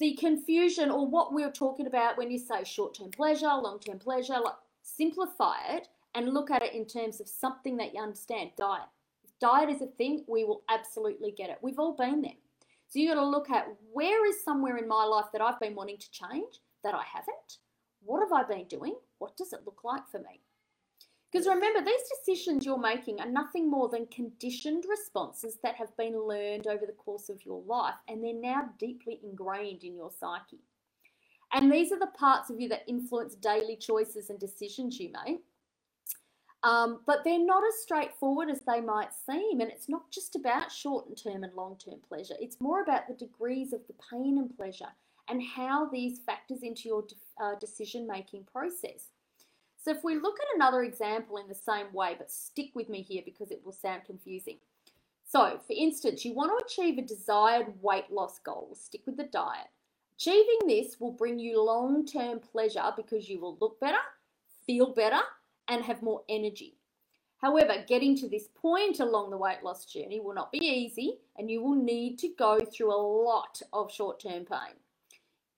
the 0.00 0.14
confusion 0.14 0.90
or 0.90 1.06
what 1.06 1.32
we 1.32 1.44
are 1.44 1.52
talking 1.52 1.86
about 1.86 2.18
when 2.18 2.32
you 2.32 2.38
say 2.38 2.64
short 2.64 2.94
term 2.94 3.12
pleasure, 3.12 3.46
long 3.46 3.78
term 3.78 4.00
pleasure, 4.00 4.40
like 4.44 4.54
simplify 4.82 5.54
it 5.70 5.86
and 6.16 6.34
look 6.34 6.50
at 6.50 6.64
it 6.64 6.74
in 6.74 6.86
terms 6.86 7.20
of 7.20 7.28
something 7.28 7.76
that 7.76 7.94
you 7.94 8.00
understand 8.00 8.50
diet 8.56 8.88
diet 9.42 9.68
is 9.68 9.82
a 9.82 9.86
thing, 9.86 10.24
we 10.28 10.44
will 10.44 10.62
absolutely 10.70 11.32
get 11.32 11.50
it. 11.50 11.58
We've 11.60 11.78
all 11.78 11.96
been 11.96 12.22
there. 12.22 12.40
So 12.88 13.00
you 13.00 13.08
got 13.08 13.20
to 13.20 13.26
look 13.26 13.50
at 13.50 13.66
where 13.92 14.24
is 14.26 14.44
somewhere 14.44 14.76
in 14.76 14.86
my 14.86 15.04
life 15.04 15.26
that 15.32 15.42
I've 15.42 15.58
been 15.58 15.74
wanting 15.74 15.98
to 15.98 16.10
change 16.10 16.60
that 16.84 16.94
I 16.94 17.02
haven't? 17.02 17.58
What 18.04 18.20
have 18.20 18.32
I 18.32 18.46
been 18.46 18.66
doing? 18.68 18.94
What 19.18 19.36
does 19.36 19.52
it 19.52 19.62
look 19.64 19.80
like 19.82 20.06
for 20.10 20.18
me? 20.18 20.40
Because 21.30 21.46
remember, 21.46 21.80
these 21.80 22.02
decisions 22.18 22.64
you're 22.64 22.78
making 22.78 23.20
are 23.20 23.28
nothing 23.28 23.70
more 23.70 23.88
than 23.88 24.06
conditioned 24.06 24.84
responses 24.88 25.58
that 25.62 25.76
have 25.76 25.96
been 25.96 26.20
learned 26.28 26.66
over 26.66 26.84
the 26.86 26.92
course 26.92 27.28
of 27.28 27.44
your 27.44 27.62
life 27.62 27.94
and 28.08 28.22
they're 28.22 28.34
now 28.34 28.68
deeply 28.78 29.18
ingrained 29.24 29.82
in 29.82 29.96
your 29.96 30.10
psyche. 30.10 30.60
And 31.54 31.72
these 31.72 31.90
are 31.90 31.98
the 31.98 32.06
parts 32.18 32.50
of 32.50 32.60
you 32.60 32.68
that 32.68 32.84
influence 32.86 33.34
daily 33.34 33.76
choices 33.76 34.30
and 34.30 34.38
decisions 34.38 35.00
you 35.00 35.10
make. 35.24 35.40
Um, 36.64 37.00
but 37.06 37.24
they're 37.24 37.44
not 37.44 37.64
as 37.66 37.82
straightforward 37.82 38.48
as 38.48 38.60
they 38.60 38.80
might 38.80 39.10
seem. 39.12 39.60
And 39.60 39.70
it's 39.70 39.88
not 39.88 40.10
just 40.10 40.36
about 40.36 40.70
short 40.70 41.06
term 41.16 41.42
and 41.42 41.54
long 41.54 41.76
term 41.76 41.98
pleasure, 42.06 42.34
it's 42.40 42.60
more 42.60 42.82
about 42.82 43.08
the 43.08 43.14
degrees 43.14 43.72
of 43.72 43.80
the 43.86 43.94
pain 44.10 44.38
and 44.38 44.56
pleasure 44.56 44.92
and 45.28 45.42
how 45.42 45.86
these 45.86 46.18
factors 46.18 46.62
into 46.62 46.88
your 46.88 47.04
uh, 47.40 47.54
decision 47.58 48.06
making 48.06 48.44
process. 48.52 49.08
So, 49.82 49.90
if 49.90 50.04
we 50.04 50.14
look 50.14 50.38
at 50.40 50.54
another 50.54 50.84
example 50.84 51.38
in 51.38 51.48
the 51.48 51.54
same 51.54 51.92
way, 51.92 52.14
but 52.16 52.30
stick 52.30 52.70
with 52.74 52.88
me 52.88 53.02
here 53.02 53.22
because 53.24 53.50
it 53.50 53.62
will 53.64 53.72
sound 53.72 54.02
confusing. 54.04 54.58
So, 55.28 55.58
for 55.66 55.72
instance, 55.76 56.24
you 56.24 56.34
want 56.34 56.52
to 56.56 56.64
achieve 56.64 56.98
a 56.98 57.02
desired 57.02 57.82
weight 57.82 58.10
loss 58.12 58.38
goal, 58.38 58.76
stick 58.78 59.00
with 59.06 59.16
the 59.16 59.24
diet. 59.24 59.68
Achieving 60.16 60.68
this 60.68 61.00
will 61.00 61.10
bring 61.10 61.38
you 61.38 61.60
long 61.60 62.06
term 62.06 62.38
pleasure 62.38 62.92
because 62.96 63.28
you 63.28 63.40
will 63.40 63.56
look 63.60 63.80
better, 63.80 63.98
feel 64.66 64.92
better, 64.92 65.22
and 65.72 65.84
have 65.84 66.02
more 66.02 66.22
energy. 66.28 66.76
However, 67.38 67.84
getting 67.88 68.16
to 68.18 68.28
this 68.28 68.48
point 68.54 69.00
along 69.00 69.30
the 69.30 69.38
weight 69.38 69.64
loss 69.64 69.86
journey 69.86 70.20
will 70.20 70.34
not 70.34 70.52
be 70.52 70.58
easy, 70.58 71.18
and 71.36 71.50
you 71.50 71.62
will 71.62 71.74
need 71.74 72.18
to 72.18 72.28
go 72.28 72.60
through 72.60 72.94
a 72.94 73.06
lot 73.24 73.60
of 73.72 73.90
short 73.90 74.20
term 74.20 74.44
pain. 74.44 74.76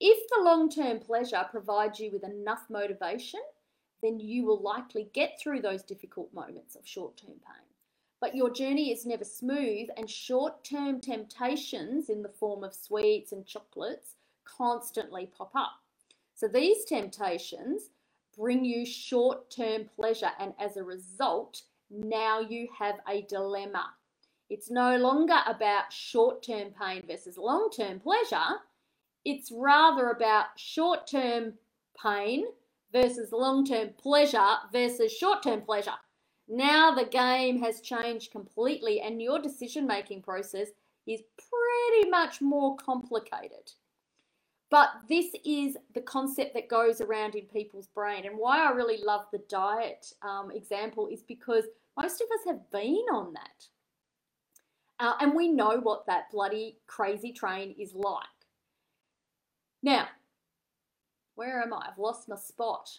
If 0.00 0.28
the 0.30 0.42
long 0.42 0.70
term 0.70 1.00
pleasure 1.00 1.44
provides 1.50 1.98
you 1.98 2.10
with 2.12 2.24
enough 2.24 2.64
motivation, 2.70 3.40
then 4.02 4.20
you 4.20 4.44
will 4.44 4.62
likely 4.62 5.10
get 5.12 5.38
through 5.38 5.62
those 5.62 5.82
difficult 5.82 6.32
moments 6.32 6.76
of 6.76 6.86
short 6.86 7.16
term 7.16 7.40
pain. 7.44 7.66
But 8.20 8.36
your 8.36 8.50
journey 8.50 8.92
is 8.92 9.04
never 9.04 9.24
smooth, 9.24 9.88
and 9.96 10.08
short 10.08 10.64
term 10.64 11.00
temptations 11.00 12.08
in 12.08 12.22
the 12.22 12.28
form 12.28 12.62
of 12.62 12.72
sweets 12.72 13.32
and 13.32 13.44
chocolates 13.44 14.14
constantly 14.44 15.26
pop 15.26 15.50
up. 15.54 15.80
So 16.34 16.48
these 16.48 16.84
temptations 16.84 17.90
bring 18.36 18.64
you 18.64 18.84
short 18.84 19.50
term 19.50 19.88
pleasure, 19.94 20.30
and 20.38 20.54
as 20.58 20.76
a 20.76 20.84
result, 20.84 21.62
now 21.90 22.40
you 22.40 22.68
have 22.78 22.96
a 23.08 23.22
dilemma. 23.22 23.86
It's 24.50 24.70
no 24.70 24.96
longer 24.96 25.38
about 25.46 25.92
short 25.92 26.42
term 26.42 26.70
pain 26.78 27.02
versus 27.06 27.38
long 27.38 27.70
term 27.70 28.00
pleasure, 28.00 28.60
it's 29.24 29.50
rather 29.50 30.10
about 30.10 30.46
short 30.56 31.06
term 31.06 31.54
pain 32.00 32.46
versus 32.92 33.32
long 33.32 33.64
term 33.64 33.90
pleasure 33.96 34.56
versus 34.72 35.12
short 35.12 35.42
term 35.42 35.62
pleasure. 35.62 35.94
Now 36.46 36.94
the 36.94 37.06
game 37.06 37.60
has 37.62 37.80
changed 37.80 38.30
completely, 38.30 39.00
and 39.00 39.20
your 39.22 39.40
decision 39.40 39.86
making 39.86 40.22
process 40.22 40.68
is 41.06 41.22
pretty 41.38 42.10
much 42.10 42.40
more 42.40 42.76
complicated. 42.76 43.72
But 44.74 44.90
this 45.08 45.26
is 45.44 45.76
the 45.94 46.00
concept 46.00 46.52
that 46.54 46.68
goes 46.68 47.00
around 47.00 47.36
in 47.36 47.44
people's 47.44 47.86
brain. 47.86 48.26
And 48.26 48.36
why 48.36 48.58
I 48.58 48.72
really 48.72 48.98
love 49.00 49.24
the 49.30 49.38
diet 49.48 50.12
um, 50.20 50.50
example 50.50 51.06
is 51.06 51.22
because 51.22 51.62
most 51.96 52.20
of 52.20 52.26
us 52.34 52.44
have 52.44 52.68
been 52.72 53.04
on 53.12 53.34
that. 53.34 53.68
Uh, 54.98 55.12
and 55.20 55.32
we 55.32 55.46
know 55.46 55.78
what 55.80 56.06
that 56.06 56.28
bloody 56.32 56.78
crazy 56.88 57.32
train 57.32 57.76
is 57.78 57.94
like. 57.94 58.26
Now, 59.80 60.08
where 61.36 61.62
am 61.62 61.72
I? 61.72 61.90
I've 61.92 61.98
lost 61.98 62.28
my 62.28 62.34
spot. 62.34 62.98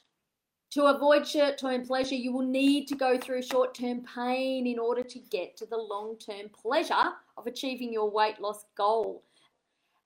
To 0.71 0.85
avoid 0.85 1.27
short 1.27 1.57
term 1.57 1.85
pleasure, 1.85 2.15
you 2.15 2.31
will 2.31 2.47
need 2.47 2.87
to 2.87 2.95
go 2.95 3.17
through 3.17 3.41
short 3.41 3.75
term 3.75 4.05
pain 4.15 4.65
in 4.65 4.79
order 4.79 5.03
to 5.03 5.19
get 5.19 5.57
to 5.57 5.65
the 5.65 5.75
long 5.75 6.17
term 6.19 6.47
pleasure 6.53 7.11
of 7.35 7.47
achieving 7.47 7.91
your 7.91 8.09
weight 8.09 8.39
loss 8.39 8.63
goal. 8.77 9.23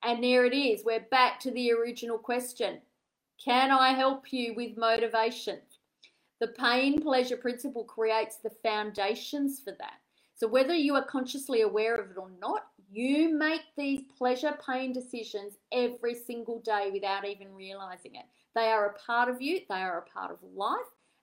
And 0.03 0.23
there 0.23 0.45
it 0.45 0.53
is. 0.53 0.83
We're 0.85 1.05
back 1.11 1.39
to 1.41 1.51
the 1.51 1.71
original 1.71 2.17
question 2.17 2.79
Can 3.43 3.71
I 3.71 3.89
help 3.93 4.31
you 4.31 4.53
with 4.55 4.77
motivation? 4.77 5.59
The 6.39 6.47
pain 6.47 6.99
pleasure 6.99 7.35
principle 7.35 7.83
creates 7.83 8.37
the 8.37 8.51
foundations 8.63 9.59
for 9.59 9.75
that. 9.79 9.99
So, 10.35 10.47
whether 10.47 10.73
you 10.73 10.95
are 10.95 11.03
consciously 11.03 11.61
aware 11.61 11.95
of 11.95 12.11
it 12.11 12.17
or 12.17 12.29
not, 12.39 12.67
you 12.89 13.37
make 13.37 13.61
these 13.77 14.01
pleasure 14.17 14.57
pain 14.65 14.93
decisions 14.93 15.55
every 15.71 16.15
single 16.15 16.59
day 16.59 16.89
without 16.93 17.27
even 17.27 17.53
realizing 17.53 18.15
it. 18.15 18.25
They 18.55 18.71
are 18.71 18.87
a 18.87 18.93
part 18.93 19.29
of 19.29 19.41
you, 19.41 19.59
they 19.69 19.75
are 19.75 19.99
a 19.99 20.17
part 20.19 20.31
of 20.31 20.37
life, 20.55 20.79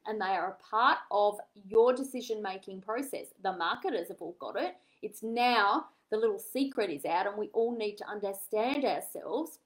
and 0.07 0.21
they 0.21 0.27
are 0.27 0.51
a 0.51 0.71
part 0.71 0.99
of 1.11 1.41
your 1.55 1.95
decision 1.95 2.43
making 2.43 2.83
process. 2.83 3.29
The 3.43 3.53
marketers 3.53 4.09
have 4.09 4.21
all 4.21 4.37
got 4.39 4.61
it. 4.61 4.77
It's 5.03 5.23
now 5.23 5.87
the 6.11 6.17
little 6.17 6.39
secret 6.39 6.91
is 6.91 7.05
out, 7.05 7.27
and 7.27 7.37
we 7.37 7.49
all 7.53 7.77
need 7.77 7.97
to 7.97 8.09
understand 8.09 8.85
ourselves 8.85 9.59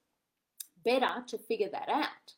better 0.85 1.25
to 1.27 1.39
figure 1.39 1.69
that 1.71 1.89
out. 1.89 2.35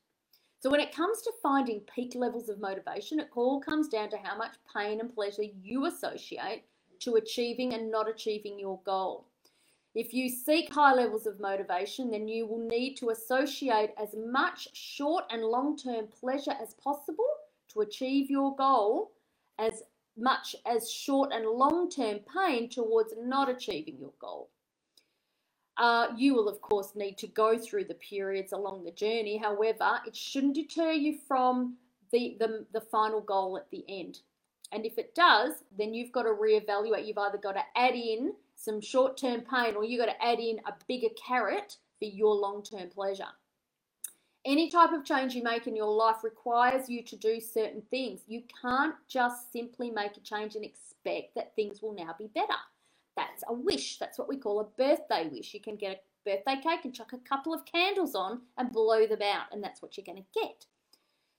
So, 0.61 0.71
when 0.71 0.81
it 0.81 0.95
comes 0.95 1.23
to 1.23 1.33
finding 1.43 1.81
peak 1.81 2.15
levels 2.15 2.49
of 2.49 2.61
motivation, 2.61 3.19
it 3.19 3.31
all 3.35 3.61
comes 3.61 3.89
down 3.89 4.11
to 4.11 4.17
how 4.17 4.37
much 4.37 4.55
pain 4.75 5.01
and 5.01 5.13
pleasure 5.13 5.43
you 5.43 5.87
associate 5.87 6.65
to 7.01 7.17
achieving 7.17 7.75
and 7.75 7.91
not 7.91 8.09
achieving 8.09 8.59
your 8.59 8.81
goal. 8.85 9.27
If 9.95 10.15
you 10.15 10.29
seek 10.31 10.73
high 10.73 10.95
levels 10.95 11.27
of 11.27 11.41
motivation, 11.41 12.11
then 12.11 12.27
you 12.27 12.47
will 12.47 12.67
need 12.67 12.95
to 12.97 13.11
associate 13.11 13.91
as 14.01 14.15
much 14.17 14.69
short 14.75 15.25
and 15.31 15.43
long 15.43 15.77
term 15.77 16.07
pleasure 16.07 16.55
as 16.61 16.75
possible 16.75 17.29
to 17.73 17.81
achieve 17.81 18.31
your 18.31 18.57
goal 18.57 19.13
as 19.59 19.83
much 20.17 20.55
as 20.67 20.91
short 20.91 21.33
and 21.33 21.47
long 21.47 21.91
term 21.91 22.21
pain 22.21 22.69
towards 22.69 23.15
not 23.19 23.49
achieving 23.49 23.99
your 23.99 24.13
goal. 24.21 24.51
Uh, 25.79 26.09
you 26.17 26.35
will, 26.35 26.49
of 26.49 26.61
course, 26.61 26.93
need 26.95 27.17
to 27.19 27.27
go 27.27 27.59
through 27.59 27.85
the 27.85 27.95
periods 27.95 28.53
along 28.53 28.85
the 28.85 28.91
journey. 28.91 29.39
However, 29.39 30.01
it 30.07 30.15
shouldn't 30.15 30.55
deter 30.55 30.93
you 30.93 31.19
from 31.27 31.77
the, 32.13 32.37
the, 32.39 32.67
the 32.73 32.81
final 32.81 33.21
goal 33.21 33.57
at 33.57 33.71
the 33.71 33.85
end. 33.89 34.19
And 34.71 34.87
if 34.87 34.99
it 34.99 35.15
does, 35.15 35.53
then 35.77 35.95
you've 35.95 36.13
got 36.13 36.23
to 36.23 36.31
reevaluate. 36.31 37.07
You've 37.07 37.19
either 37.19 37.39
got 37.39 37.53
to 37.53 37.63
add 37.77 37.95
in 37.95 38.33
some 38.57 38.81
short 38.81 39.17
term 39.17 39.43
pain 39.43 39.75
or 39.75 39.85
you've 39.85 40.01
got 40.01 40.13
to 40.13 40.25
add 40.25 40.39
in 40.39 40.61
a 40.67 40.73
bigger 40.89 41.09
carrot 41.27 41.77
for 41.99 42.05
your 42.05 42.35
long 42.35 42.63
term 42.63 42.89
pleasure. 42.89 43.25
Any 44.45 44.71
type 44.71 44.93
of 44.93 45.05
change 45.05 45.35
you 45.35 45.43
make 45.43 45.69
in 45.69 45.77
your 45.77 45.93
life 45.93 46.25
requires 46.25 46.89
you 46.89 47.05
to 47.05 47.17
do 47.17 47.41
certain 47.41 47.83
things. 47.91 48.23
You 48.27 48.43
can't 48.61 48.97
just 49.07 49.53
simply 49.53 49.91
make 49.91 50.17
a 50.17 50.21
change 50.21 50.57
and 50.57 50.65
expect 50.65 51.37
that 51.37 51.55
things 51.55 51.81
will 51.81 51.95
now 51.95 52.17
be 52.19 52.27
better. 52.35 52.59
That's 53.17 53.45
a 53.49 53.53
wish. 53.53 53.99
That's 53.99 54.19
what 54.19 54.29
we 54.29 54.37
call 54.37 54.59
a 54.59 54.65
birthday 54.65 55.29
wish. 55.31 55.55
You 55.55 55.61
can 55.61 55.77
get 55.77 56.03
a 56.27 56.31
birthday 56.31 56.61
cake 56.61 56.85
and 56.85 56.95
chuck 56.95 57.13
a 57.13 57.19
couple 57.19 57.55
of 57.55 57.65
candles 57.67 58.17
on 58.17 58.41
and 58.59 58.73
blow 58.73 59.07
them 59.07 59.23
out, 59.23 59.47
and 59.53 59.63
that's 59.63 59.81
what 59.81 59.97
you're 59.97 60.05
going 60.05 60.25
to 60.25 60.41
get. 60.41 60.67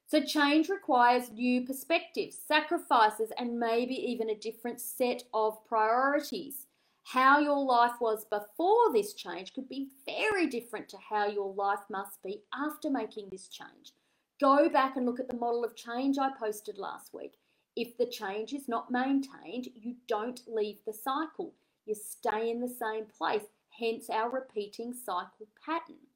So, 0.08 0.22
change 0.22 0.70
requires 0.70 1.32
new 1.32 1.66
perspectives, 1.66 2.38
sacrifices, 2.38 3.32
and 3.38 3.60
maybe 3.60 3.96
even 3.96 4.30
a 4.30 4.36
different 4.36 4.80
set 4.80 5.24
of 5.34 5.66
priorities 5.66 6.63
how 7.04 7.40
your 7.40 7.64
life 7.64 8.00
was 8.00 8.26
before 8.26 8.92
this 8.94 9.14
change 9.14 9.54
could 9.54 9.68
be 9.68 9.90
very 10.06 10.48
different 10.48 10.90
to 10.90 10.98
how 10.98 11.28
your 11.28 11.54
life 11.54 11.84
must 11.90 12.22
be 12.24 12.42
after 12.54 12.90
making 12.90 13.28
this 13.30 13.48
change. 13.48 13.94
Go 14.40 14.70
back 14.70 14.96
and 14.96 15.06
look 15.06 15.20
at 15.20 15.28
the 15.28 15.38
model 15.38 15.64
of 15.64 15.76
change 15.76 16.18
I 16.18 16.30
posted 16.40 16.78
last 16.78 17.14
week. 17.14 17.34
If 17.76 17.98
the 17.98 18.06
change 18.06 18.54
is 18.54 18.68
not 18.68 18.92
maintained, 18.92 19.68
you 19.76 19.96
don't 20.08 20.42
leave 20.48 20.78
the 20.86 20.94
cycle. 20.94 21.54
You 21.86 21.96
stay 21.96 22.50
in 22.50 22.62
the 22.62 22.70
same 22.70 23.06
place, 23.06 23.44
hence 23.80 24.10
our 24.10 24.30
repeating 24.30 24.94
cycle 24.94 25.48
pattern. 25.66 26.08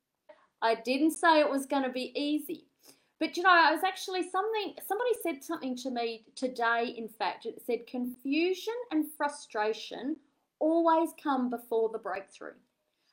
I 0.61 0.75
didn't 0.75 1.11
say 1.11 1.39
it 1.39 1.49
was 1.49 1.65
going 1.65 1.83
to 1.83 1.89
be 1.89 2.13
easy. 2.15 2.65
But 3.19 3.35
you 3.35 3.43
know, 3.43 3.49
I 3.49 3.71
was 3.71 3.83
actually 3.83 4.29
something 4.29 4.75
somebody 4.87 5.11
said 5.23 5.43
something 5.43 5.75
to 5.77 5.89
me 5.89 6.25
today, 6.35 6.93
in 6.95 7.09
fact. 7.09 7.45
It 7.45 7.61
said 7.65 7.87
confusion 7.87 8.75
and 8.91 9.05
frustration 9.17 10.17
always 10.59 11.09
come 11.21 11.49
before 11.49 11.89
the 11.89 11.99
breakthrough. 11.99 12.53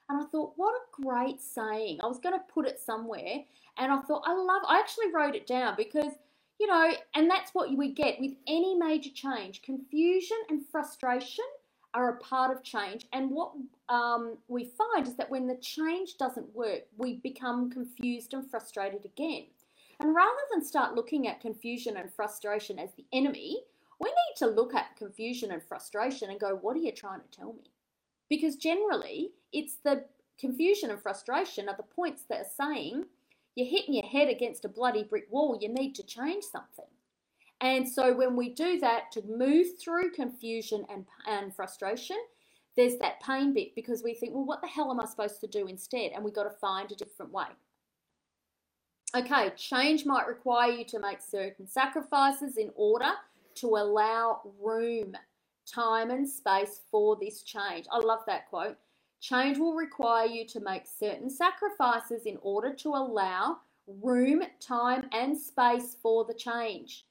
And 0.09 0.23
I 0.23 0.27
thought, 0.27 0.53
what 0.57 0.75
a 0.75 1.03
great 1.03 1.41
saying. 1.41 2.01
I 2.03 2.07
was 2.07 2.19
going 2.19 2.35
to 2.35 2.53
put 2.53 2.67
it 2.67 2.79
somewhere. 2.79 3.45
And 3.79 3.93
I 3.93 4.01
thought, 4.03 4.23
I 4.27 4.35
love, 4.35 4.63
I 4.69 4.79
actually 4.79 5.13
wrote 5.13 5.35
it 5.35 5.47
down 5.47 5.75
because, 5.77 6.13
you 6.61 6.67
know, 6.67 6.93
and 7.15 7.31
that's 7.31 7.55
what 7.55 7.75
we 7.77 7.93
get 7.93 8.21
with 8.21 8.33
any 8.47 8.75
major 8.75 9.11
change. 9.11 9.63
Confusion 9.63 10.37
and 10.51 10.67
frustration 10.71 11.45
are 11.95 12.11
a 12.11 12.19
part 12.19 12.55
of 12.55 12.63
change. 12.63 13.07
And 13.13 13.31
what 13.31 13.53
um, 13.89 14.37
we 14.49 14.71
find 14.77 15.07
is 15.07 15.17
that 15.17 15.31
when 15.31 15.47
the 15.47 15.57
change 15.57 16.19
doesn't 16.19 16.55
work, 16.55 16.83
we 16.99 17.15
become 17.17 17.71
confused 17.71 18.35
and 18.35 18.49
frustrated 18.51 19.05
again. 19.05 19.45
And 20.01 20.15
rather 20.15 20.41
than 20.53 20.65
start 20.65 20.97
looking 20.97 21.29
at 21.29 21.41
confusion 21.41 21.97
and 21.97 22.13
frustration 22.13 22.79
as 22.79 22.91
the 22.95 23.07
enemy, 23.13 23.63
we 24.05 24.11
need 24.11 24.37
to 24.37 24.47
look 24.47 24.75
at 24.75 24.97
confusion 24.97 25.51
and 25.51 25.63
frustration 25.63 26.31
and 26.31 26.39
go, 26.39 26.59
what 26.61 26.77
are 26.77 26.81
you 26.81 26.93
trying 26.93 27.21
to 27.21 27.39
tell 27.39 27.55
me? 27.55 27.71
Because 28.29 28.57
generally, 28.57 29.31
it's 29.51 29.77
the 29.83 30.05
confusion 30.39 30.91
and 30.91 31.01
frustration 31.01 31.69
are 31.71 31.77
the 31.77 31.83
points 31.83 32.25
that 32.29 32.41
are 32.41 32.67
saying 32.69 33.05
you're 33.55 33.67
hitting 33.67 33.95
your 33.95 34.07
head 34.07 34.29
against 34.29 34.65
a 34.65 34.69
bloody 34.69 35.05
brick 35.05 35.27
wall, 35.31 35.59
you 35.59 35.69
need 35.69 35.95
to 35.95 36.03
change 36.03 36.45
something. 36.45 36.85
And 37.61 37.89
so 37.89 38.15
when 38.15 38.37
we 38.37 38.51
do 38.51 38.79
that 38.81 39.11
to 39.13 39.23
move 39.23 39.79
through 39.81 40.11
confusion 40.11 40.85
and, 40.91 41.07
and 41.27 41.55
frustration, 41.55 42.17
there's 42.77 42.99
that 42.99 43.23
pain 43.23 43.55
bit 43.55 43.75
because 43.75 44.03
we 44.03 44.13
think, 44.13 44.35
well, 44.35 44.45
what 44.45 44.61
the 44.61 44.69
hell 44.69 44.91
am 44.91 45.01
I 45.01 45.07
supposed 45.07 45.41
to 45.41 45.47
do 45.47 45.67
instead? 45.67 46.11
And 46.13 46.25
we've 46.25 46.35
got 46.35 46.45
to 46.45 46.59
find 46.59 46.93
a 46.93 46.97
different 46.97 47.33
way. 47.33 47.47
Okay, 49.17 49.51
change 49.57 50.05
might 50.05 50.27
require 50.27 50.73
you 50.73 50.85
to 50.87 50.99
make 50.99 51.23
certain 51.23 51.69
sacrifices 51.69 52.57
in 52.57 52.71
order 52.75 53.13
to 53.57 53.77
allow 53.77 54.41
room, 54.61 55.17
time, 55.67 56.11
and 56.11 56.29
space 56.29 56.81
for 56.91 57.17
this 57.21 57.43
change. 57.43 57.87
I 57.91 57.99
love 57.99 58.21
that 58.27 58.49
quote. 58.49 58.77
Change 59.21 59.59
will 59.59 59.75
require 59.75 60.27
you 60.27 60.47
to 60.49 60.61
make 60.61 60.85
certain 60.87 61.31
sacrifices 61.31 62.27
in 62.27 62.39
order 62.43 62.75
to 62.75 62.91
allow 62.91 63.59
room, 63.87 64.43
time, 64.61 65.09
and 65.13 65.39
space 65.39 65.97
for 66.03 66.25
the 66.25 66.35
change. 66.35 67.07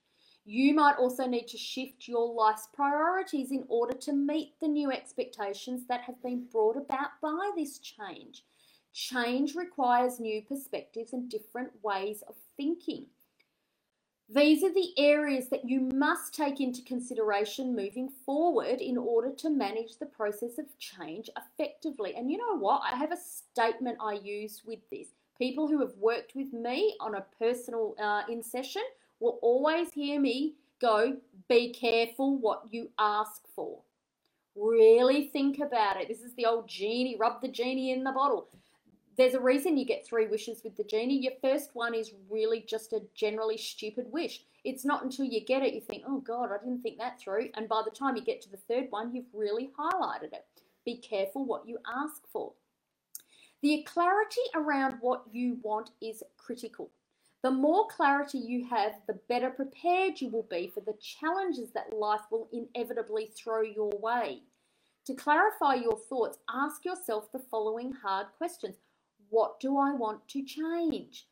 You 0.46 0.74
might 0.74 0.98
also 0.98 1.26
need 1.26 1.48
to 1.48 1.58
shift 1.58 2.08
your 2.08 2.34
life's 2.34 2.68
priorities 2.74 3.52
in 3.52 3.64
order 3.70 3.98
to 4.00 4.14
meet 4.14 4.60
the 4.60 4.68
new 4.68 4.92
expectations 4.92 5.88
that 5.88 6.02
have 6.02 6.22
been 6.22 6.46
brought 6.52 6.76
about 6.76 7.12
by 7.22 7.52
this 7.56 7.80
change. 7.80 8.44
Change 8.94 9.56
requires 9.56 10.20
new 10.20 10.42
perspectives 10.42 11.14
and 11.14 11.30
different 11.30 11.72
ways 11.82 12.24
of 12.28 12.36
thinking. 12.58 13.08
These 14.34 14.64
are 14.64 14.74
the 14.74 14.94
areas 14.98 15.50
that 15.50 15.70
you 15.70 15.80
must 15.80 16.34
take 16.34 16.60
into 16.60 16.82
consideration 16.82 17.76
moving 17.76 18.10
forward 18.26 18.82
in 18.82 18.98
order 18.98 19.32
to 19.32 19.50
manage 19.52 20.00
the 20.00 20.08
process 20.08 20.58
of 20.58 20.66
change 20.80 21.30
effectively. 21.38 22.16
And 22.16 22.32
you 22.32 22.38
know 22.38 22.58
what? 22.58 22.82
I 22.84 22.96
have 22.96 23.12
a 23.12 23.18
statement 23.18 24.00
I 24.02 24.14
use 24.14 24.64
with 24.66 24.80
this. 24.90 25.10
People 25.38 25.68
who 25.68 25.80
have 25.82 25.96
worked 26.00 26.34
with 26.36 26.52
me 26.52 26.96
on 27.00 27.14
a 27.14 27.26
personal 27.38 27.96
uh, 28.02 28.24
in 28.28 28.42
session 28.42 28.82
will 29.20 29.38
always 29.44 29.94
hear 29.94 30.20
me 30.20 30.56
go, 30.82 31.18
be 31.48 31.72
careful 31.72 32.38
what 32.40 32.64
you 32.72 32.90
ask 32.98 33.44
for. 33.56 33.82
Really 34.56 35.28
think 35.28 35.60
about 35.60 36.02
it. 36.02 36.08
This 36.08 36.22
is 36.22 36.34
the 36.36 36.48
old 36.48 36.68
genie, 36.68 37.18
rub 37.20 37.40
the 37.40 37.48
genie 37.50 37.92
in 37.92 38.04
the 38.04 38.12
bottle. 38.12 38.48
There's 39.18 39.36
a 39.36 39.40
reason 39.40 39.78
you 39.78 39.86
get 39.86 40.06
three 40.06 40.28
wishes 40.28 40.62
with 40.64 40.76
the 40.76 40.84
genie. 40.84 41.22
Your 41.22 41.34
first 41.42 41.72
one 41.74 41.94
is 41.94 42.14
really 42.30 42.62
just 42.68 42.94
a 42.94 43.04
generally 43.14 43.58
stupid 43.58 44.08
wish. 44.12 44.42
It's 44.64 44.86
not 44.86 45.04
until 45.04 45.26
you 45.26 45.46
get 45.46 45.62
it 45.62 45.74
you 45.74 45.82
think, 45.82 46.04
oh 46.08 46.20
God, 46.20 46.50
I 46.52 46.58
didn't 46.58 46.82
think 46.82 46.98
that 46.98 47.20
through. 47.20 47.50
And 47.56 47.70
by 47.70 47.84
the 47.86 47.92
time 47.92 48.16
you 48.16 48.24
get 48.24 48.42
to 48.42 48.50
the 48.50 48.58
third 48.58 48.88
one, 48.90 49.14
you've 49.14 49.26
really 49.34 49.70
highlighted 49.78 50.34
it. 50.34 50.46
Be 50.86 50.98
careful 50.98 51.46
what 51.46 51.68
you 51.68 51.78
ask 51.88 52.22
for. 52.32 52.54
The 53.62 53.86
clarity 53.88 54.42
around 54.56 54.98
what 55.00 55.24
you 55.32 55.58
want 55.62 55.92
is 56.02 56.24
critical. 56.38 56.90
The 57.44 57.52
more 57.52 57.88
clarity 57.88 58.40
you 58.40 58.66
have, 58.70 58.94
the 59.06 59.20
better 59.30 59.50
prepared 59.50 60.22
you 60.22 60.30
will 60.30 60.48
be 60.50 60.72
for 60.74 60.80
the 60.80 60.98
challenges 61.02 61.72
that 61.74 61.94
life 61.94 62.22
will 62.32 62.50
inevitably 62.52 63.32
throw 63.36 63.62
your 63.62 63.92
way. 64.00 64.44
To 65.06 65.14
clarify 65.14 65.76
your 65.76 65.98
thoughts, 65.98 66.38
ask 66.50 66.86
yourself 66.86 67.32
the 67.32 67.44
following 67.52 67.92
hard 67.92 68.28
questions 68.38 68.78
What 69.34 69.60
do 69.60 69.80
I 69.80 69.96
want 69.96 70.28
to 70.28 70.44
change? 70.44 71.26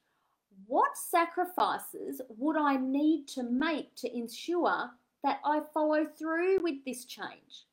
What 0.66 0.98
sacrifices 0.98 2.20
would 2.30 2.58
I 2.58 2.76
need 2.78 3.28
to 3.36 3.44
make 3.44 3.96
to 3.98 4.18
ensure 4.18 4.90
that 5.24 5.40
I 5.46 5.62
follow 5.72 6.06
through 6.06 6.64
with 6.64 6.84
this 6.84 7.06
change? 7.06 7.68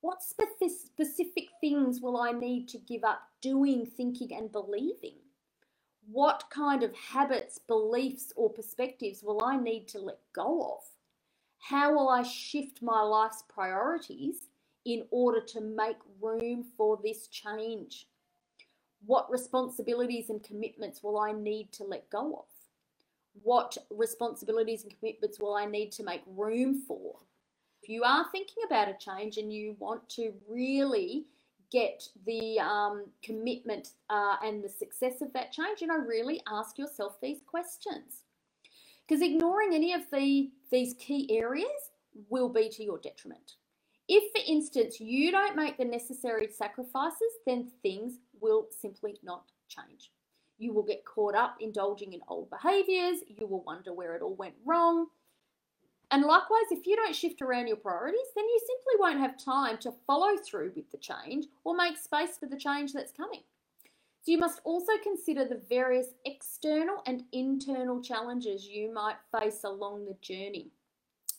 What 0.00 0.22
specific 0.22 1.48
things 1.60 2.00
will 2.00 2.16
I 2.16 2.30
need 2.30 2.68
to 2.68 2.78
give 2.78 3.02
up 3.02 3.22
doing, 3.40 3.84
thinking, 3.84 4.32
and 4.32 4.52
believing? 4.52 5.16
what 6.10 6.44
kind 6.50 6.82
of 6.82 6.94
habits, 6.94 7.58
beliefs, 7.58 8.32
or 8.36 8.50
perspectives 8.50 9.22
will 9.22 9.42
I 9.44 9.56
need 9.56 9.88
to 9.88 9.98
let 9.98 10.18
go 10.32 10.62
of? 10.62 10.84
How 11.58 11.94
will 11.94 12.08
I 12.08 12.22
shift 12.22 12.82
my 12.82 13.02
life's 13.02 13.44
priorities 13.48 14.48
in 14.84 15.04
order 15.10 15.40
to 15.40 15.60
make 15.60 15.98
room 16.20 16.64
for 16.76 16.98
this 17.02 17.28
change? 17.28 18.08
What 19.06 19.30
responsibilities 19.30 20.30
and 20.30 20.42
commitments 20.42 21.02
will 21.02 21.18
I 21.18 21.32
need 21.32 21.72
to 21.72 21.84
let 21.84 22.08
go 22.10 22.34
of? 22.34 22.44
What 23.42 23.76
responsibilities 23.90 24.84
and 24.84 24.96
commitments 24.98 25.40
will 25.40 25.54
I 25.54 25.64
need 25.64 25.90
to 25.92 26.04
make 26.04 26.22
room 26.26 26.82
for? 26.86 27.16
If 27.82 27.88
you 27.88 28.04
are 28.04 28.26
thinking 28.30 28.62
about 28.64 28.88
a 28.88 28.96
change 28.98 29.38
and 29.38 29.52
you 29.52 29.74
want 29.78 30.08
to 30.10 30.32
really 30.48 31.24
get 31.72 32.04
the 32.26 32.60
um, 32.60 33.06
commitment 33.24 33.88
uh, 34.10 34.36
and 34.44 34.62
the 34.62 34.68
success 34.68 35.20
of 35.20 35.32
that 35.32 35.50
change, 35.50 35.80
you 35.80 35.86
know, 35.88 35.96
really 35.96 36.40
ask 36.48 36.78
yourself 36.78 37.16
these 37.20 37.40
questions. 37.46 38.22
Because 39.08 39.22
ignoring 39.22 39.74
any 39.74 39.92
of 39.94 40.02
the 40.12 40.50
these 40.70 40.94
key 40.94 41.36
areas 41.36 41.90
will 42.28 42.48
be 42.48 42.68
to 42.68 42.84
your 42.84 42.98
detriment. 42.98 43.54
If, 44.08 44.32
for 44.32 44.42
instance, 44.46 45.00
you 45.00 45.30
don't 45.30 45.56
make 45.56 45.76
the 45.76 45.84
necessary 45.84 46.48
sacrifices, 46.48 47.32
then 47.46 47.70
things 47.82 48.18
will 48.42 48.66
simply 48.80 49.18
not 49.22 49.44
change. 49.68 50.10
You 50.58 50.74
will 50.74 50.82
get 50.82 51.04
caught 51.04 51.34
up 51.34 51.56
indulging 51.60 52.12
in 52.12 52.20
old 52.28 52.50
behaviors, 52.50 53.20
you 53.28 53.46
will 53.46 53.62
wonder 53.62 53.92
where 53.92 54.14
it 54.14 54.22
all 54.22 54.34
went 54.34 54.54
wrong, 54.66 55.06
and 56.12 56.24
likewise, 56.24 56.70
if 56.70 56.86
you 56.86 56.94
don't 56.94 57.16
shift 57.16 57.40
around 57.40 57.68
your 57.68 57.78
priorities, 57.78 58.20
then 58.36 58.44
you 58.44 58.60
simply 58.60 59.00
won't 59.00 59.18
have 59.18 59.42
time 59.42 59.78
to 59.78 59.94
follow 60.06 60.36
through 60.36 60.72
with 60.76 60.90
the 60.90 60.98
change 60.98 61.46
or 61.64 61.74
make 61.74 61.96
space 61.96 62.36
for 62.38 62.44
the 62.44 62.58
change 62.58 62.92
that's 62.92 63.12
coming. 63.12 63.40
So 64.20 64.30
you 64.30 64.38
must 64.38 64.60
also 64.64 64.92
consider 65.02 65.46
the 65.46 65.62
various 65.70 66.08
external 66.26 67.02
and 67.06 67.24
internal 67.32 68.02
challenges 68.02 68.68
you 68.68 68.92
might 68.92 69.16
face 69.40 69.64
along 69.64 70.04
the 70.04 70.16
journey. 70.20 70.70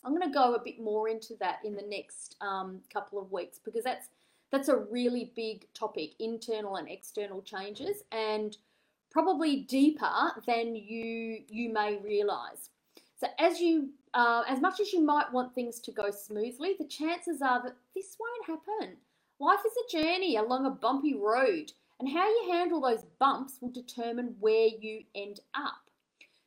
I'm 0.04 0.10
going 0.10 0.28
to 0.28 0.34
go 0.34 0.54
a 0.54 0.62
bit 0.62 0.80
more 0.80 1.08
into 1.08 1.34
that 1.38 1.60
in 1.64 1.76
the 1.76 1.86
next 1.88 2.34
um, 2.40 2.80
couple 2.92 3.20
of 3.20 3.30
weeks 3.30 3.60
because 3.64 3.84
that's 3.84 4.08
that's 4.54 4.68
a 4.68 4.76
really 4.76 5.32
big 5.34 5.66
topic, 5.74 6.12
internal 6.20 6.76
and 6.76 6.88
external 6.88 7.42
changes, 7.42 8.04
and 8.12 8.56
probably 9.10 9.62
deeper 9.62 10.30
than 10.46 10.76
you 10.76 11.40
you 11.48 11.72
may 11.72 11.98
realize. 11.98 12.70
So 13.16 13.26
as 13.40 13.60
you 13.60 13.90
uh, 14.14 14.44
as 14.48 14.60
much 14.60 14.78
as 14.78 14.92
you 14.92 15.00
might 15.00 15.32
want 15.32 15.56
things 15.56 15.80
to 15.80 15.90
go 15.90 16.12
smoothly, 16.12 16.76
the 16.78 16.86
chances 16.86 17.42
are 17.42 17.64
that 17.64 17.74
this 17.96 18.16
won't 18.20 18.60
happen. 18.60 18.96
Life 19.40 19.58
is 19.66 19.72
a 19.72 20.02
journey 20.02 20.36
along 20.36 20.66
a 20.66 20.70
bumpy 20.70 21.16
road, 21.16 21.72
and 21.98 22.08
how 22.08 22.28
you 22.28 22.52
handle 22.52 22.80
those 22.80 23.04
bumps 23.18 23.58
will 23.60 23.72
determine 23.72 24.36
where 24.38 24.68
you 24.68 25.02
end 25.16 25.40
up. 25.56 25.90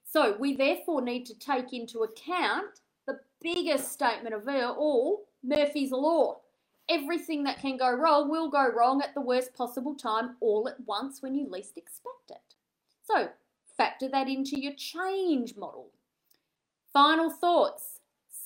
So, 0.10 0.38
we 0.40 0.56
therefore 0.56 1.02
need 1.02 1.26
to 1.26 1.38
take 1.38 1.74
into 1.74 2.04
account 2.04 2.80
the 3.06 3.20
biggest 3.42 3.92
statement 3.92 4.34
of 4.34 4.48
all 4.48 5.26
Murphy's 5.44 5.92
Law. 5.92 6.40
Everything 6.90 7.44
that 7.44 7.60
can 7.60 7.78
go 7.78 7.92
wrong 7.92 8.30
will 8.30 8.50
go 8.50 8.70
wrong 8.70 9.02
at 9.02 9.14
the 9.14 9.22
worst 9.22 9.54
possible 9.54 9.96
time 9.96 10.38
all 10.40 10.68
at 10.70 10.80
once 10.86 11.22
when 11.22 11.36
you 11.36 11.50
least 11.50 11.78
expect 11.78 12.32
it. 12.32 12.56
So, 13.04 13.30
factor 13.78 14.08
that 14.10 14.28
into 14.28 14.60
your 14.60 14.74
change 14.74 15.56
model. 15.56 15.92
Final 16.94 17.30
thoughts. 17.30 18.00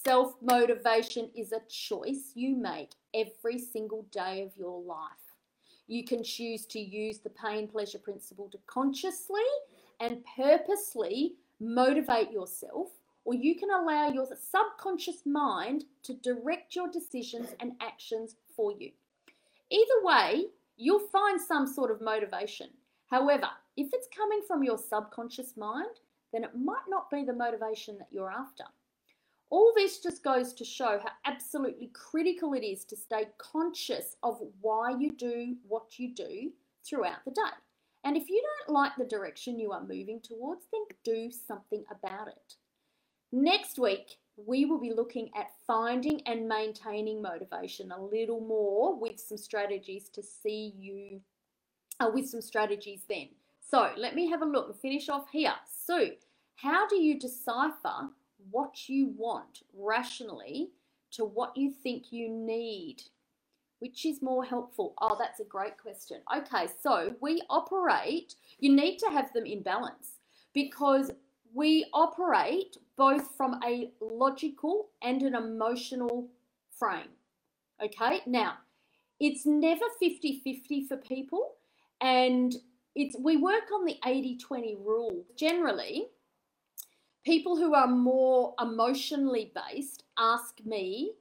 Self 0.04 0.36
motivation 0.42 1.30
is 1.36 1.52
a 1.52 1.62
choice 1.70 2.32
you 2.34 2.56
make 2.56 2.92
every 3.14 3.60
single 3.60 4.04
day 4.12 4.42
of 4.42 4.58
your 4.58 4.82
life. 4.82 5.36
You 5.88 6.04
can 6.04 6.24
choose 6.24 6.66
to 6.68 6.80
use 6.80 7.20
the 7.20 7.30
pain 7.30 7.68
pleasure 7.68 8.00
principle 8.00 8.50
to 8.50 8.58
consciously 8.66 9.42
and 10.00 10.24
purposely 10.36 11.36
motivate 11.60 12.32
yourself, 12.32 12.88
or 13.26 13.34
you 13.34 13.56
can 13.56 13.70
allow 13.70 14.10
your 14.10 14.28
subconscious 14.52 15.26
mind 15.26 15.86
to 16.04 16.14
direct 16.14 16.76
your 16.76 16.90
decisions 16.90 17.50
and 17.60 17.74
actions 17.82 18.36
for 18.56 18.72
you. 18.72 18.92
Either 19.70 20.04
way, 20.04 20.46
you'll 20.78 21.08
find 21.12 21.40
some 21.40 21.68
sort 21.68 21.92
of 21.92 22.02
motivation. 22.02 22.68
However, 23.08 23.48
if 23.78 23.90
it's 23.94 24.08
coming 24.16 24.42
from 24.48 24.64
your 24.64 24.78
subconscious 24.78 25.56
mind, 25.56 26.00
then 26.34 26.44
it 26.44 26.56
might 26.56 26.88
not 26.88 27.10
be 27.10 27.24
the 27.24 27.34
motivation 27.34 27.98
that 27.98 28.08
you're 28.12 28.32
after. 28.32 28.64
All 29.50 29.74
this 29.76 30.00
just 30.00 30.24
goes 30.24 30.54
to 30.54 30.64
show 30.64 31.00
how 31.04 31.12
absolutely 31.26 31.92
critical 31.94 32.54
it 32.54 32.66
is 32.66 32.86
to 32.86 32.96
stay 32.96 33.28
conscious 33.38 34.16
of 34.24 34.42
why 34.62 34.92
you 34.98 35.12
do 35.12 35.58
what 35.68 36.00
you 36.00 36.14
do 36.16 36.52
throughout 36.86 37.24
the 37.26 37.32
day. 37.32 37.42
And 38.06 38.16
if 38.16 38.30
you 38.30 38.42
don't 38.42 38.74
like 38.74 38.94
the 38.98 39.06
direction 39.06 39.60
you 39.60 39.72
are 39.74 39.82
moving 39.82 40.22
towards, 40.24 40.66
then 40.72 40.82
do 41.04 41.30
something 41.32 41.84
about 41.92 42.30
it. 42.30 42.56
Next 43.32 43.80
week, 43.80 44.18
we 44.36 44.66
will 44.66 44.80
be 44.80 44.94
looking 44.94 45.30
at 45.36 45.52
finding 45.66 46.22
and 46.26 46.48
maintaining 46.48 47.22
motivation 47.22 47.92
a 47.92 48.02
little 48.02 48.42
more 48.42 49.00
with 49.00 49.20
some 49.20 49.38
strategies 49.38 50.10
to 50.10 50.22
see 50.22 50.74
you, 50.78 51.22
uh, 52.00 52.10
with 52.14 52.28
some 52.28 52.42
strategies 52.42 53.04
then. 53.08 53.30
So 53.70 53.92
let 53.96 54.16
me 54.16 54.30
have 54.30 54.42
a 54.42 54.46
look 54.46 54.68
and 54.68 54.78
finish 54.78 55.08
off 55.08 55.30
here. 55.32 55.54
So, 55.66 56.10
how 56.56 56.88
do 56.88 56.98
you 56.98 57.18
decipher 57.18 58.10
what 58.50 58.90
you 58.90 59.14
want 59.18 59.64
rationally 59.74 60.72
to 61.12 61.24
what 61.24 61.56
you 61.56 61.72
think 61.72 62.12
you 62.12 62.28
need? 62.30 63.04
Which 63.80 64.06
is 64.06 64.22
more 64.22 64.44
helpful? 64.44 64.94
Oh, 65.02 65.16
that's 65.18 65.40
a 65.40 65.46
great 65.46 65.78
question. 65.78 66.22
Okay, 66.38 66.68
so 66.84 67.16
we 67.22 67.42
operate, 67.50 68.36
you 68.60 68.76
need 68.76 68.98
to 69.00 69.08
have 69.08 69.32
them 69.34 69.46
in 69.46 69.64
balance 69.64 70.20
because 70.54 71.12
we 71.54 71.86
operate 71.94 72.78
both 73.02 73.36
from 73.36 73.60
a 73.64 73.90
logical 74.00 74.90
and 75.02 75.24
an 75.24 75.34
emotional 75.34 76.30
frame. 76.78 77.10
Okay, 77.84 78.20
now 78.28 78.60
it's 79.20 79.44
never 79.44 79.86
50 80.00 80.40
50 80.44 80.86
for 80.88 80.98
people, 80.98 81.56
and 82.00 82.54
it's 82.94 83.16
we 83.20 83.38
work 83.38 83.72
on 83.74 83.86
the 83.86 83.98
80-20 84.06 84.86
rule. 84.86 85.26
Generally, 85.36 86.10
people 87.26 87.58
who 87.58 87.74
are 87.74 87.88
more 87.88 88.54
emotionally 88.62 89.52
based 89.56 90.04
ask 90.20 90.64
me 90.64 91.14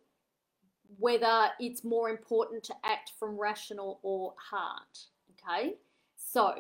whether 0.98 1.48
it's 1.60 1.82
more 1.82 2.10
important 2.10 2.62
to 2.64 2.74
act 2.84 3.12
from 3.18 3.40
rational 3.40 4.00
or 4.02 4.34
heart. 4.50 4.98
Okay, 5.32 5.76
so 6.18 6.52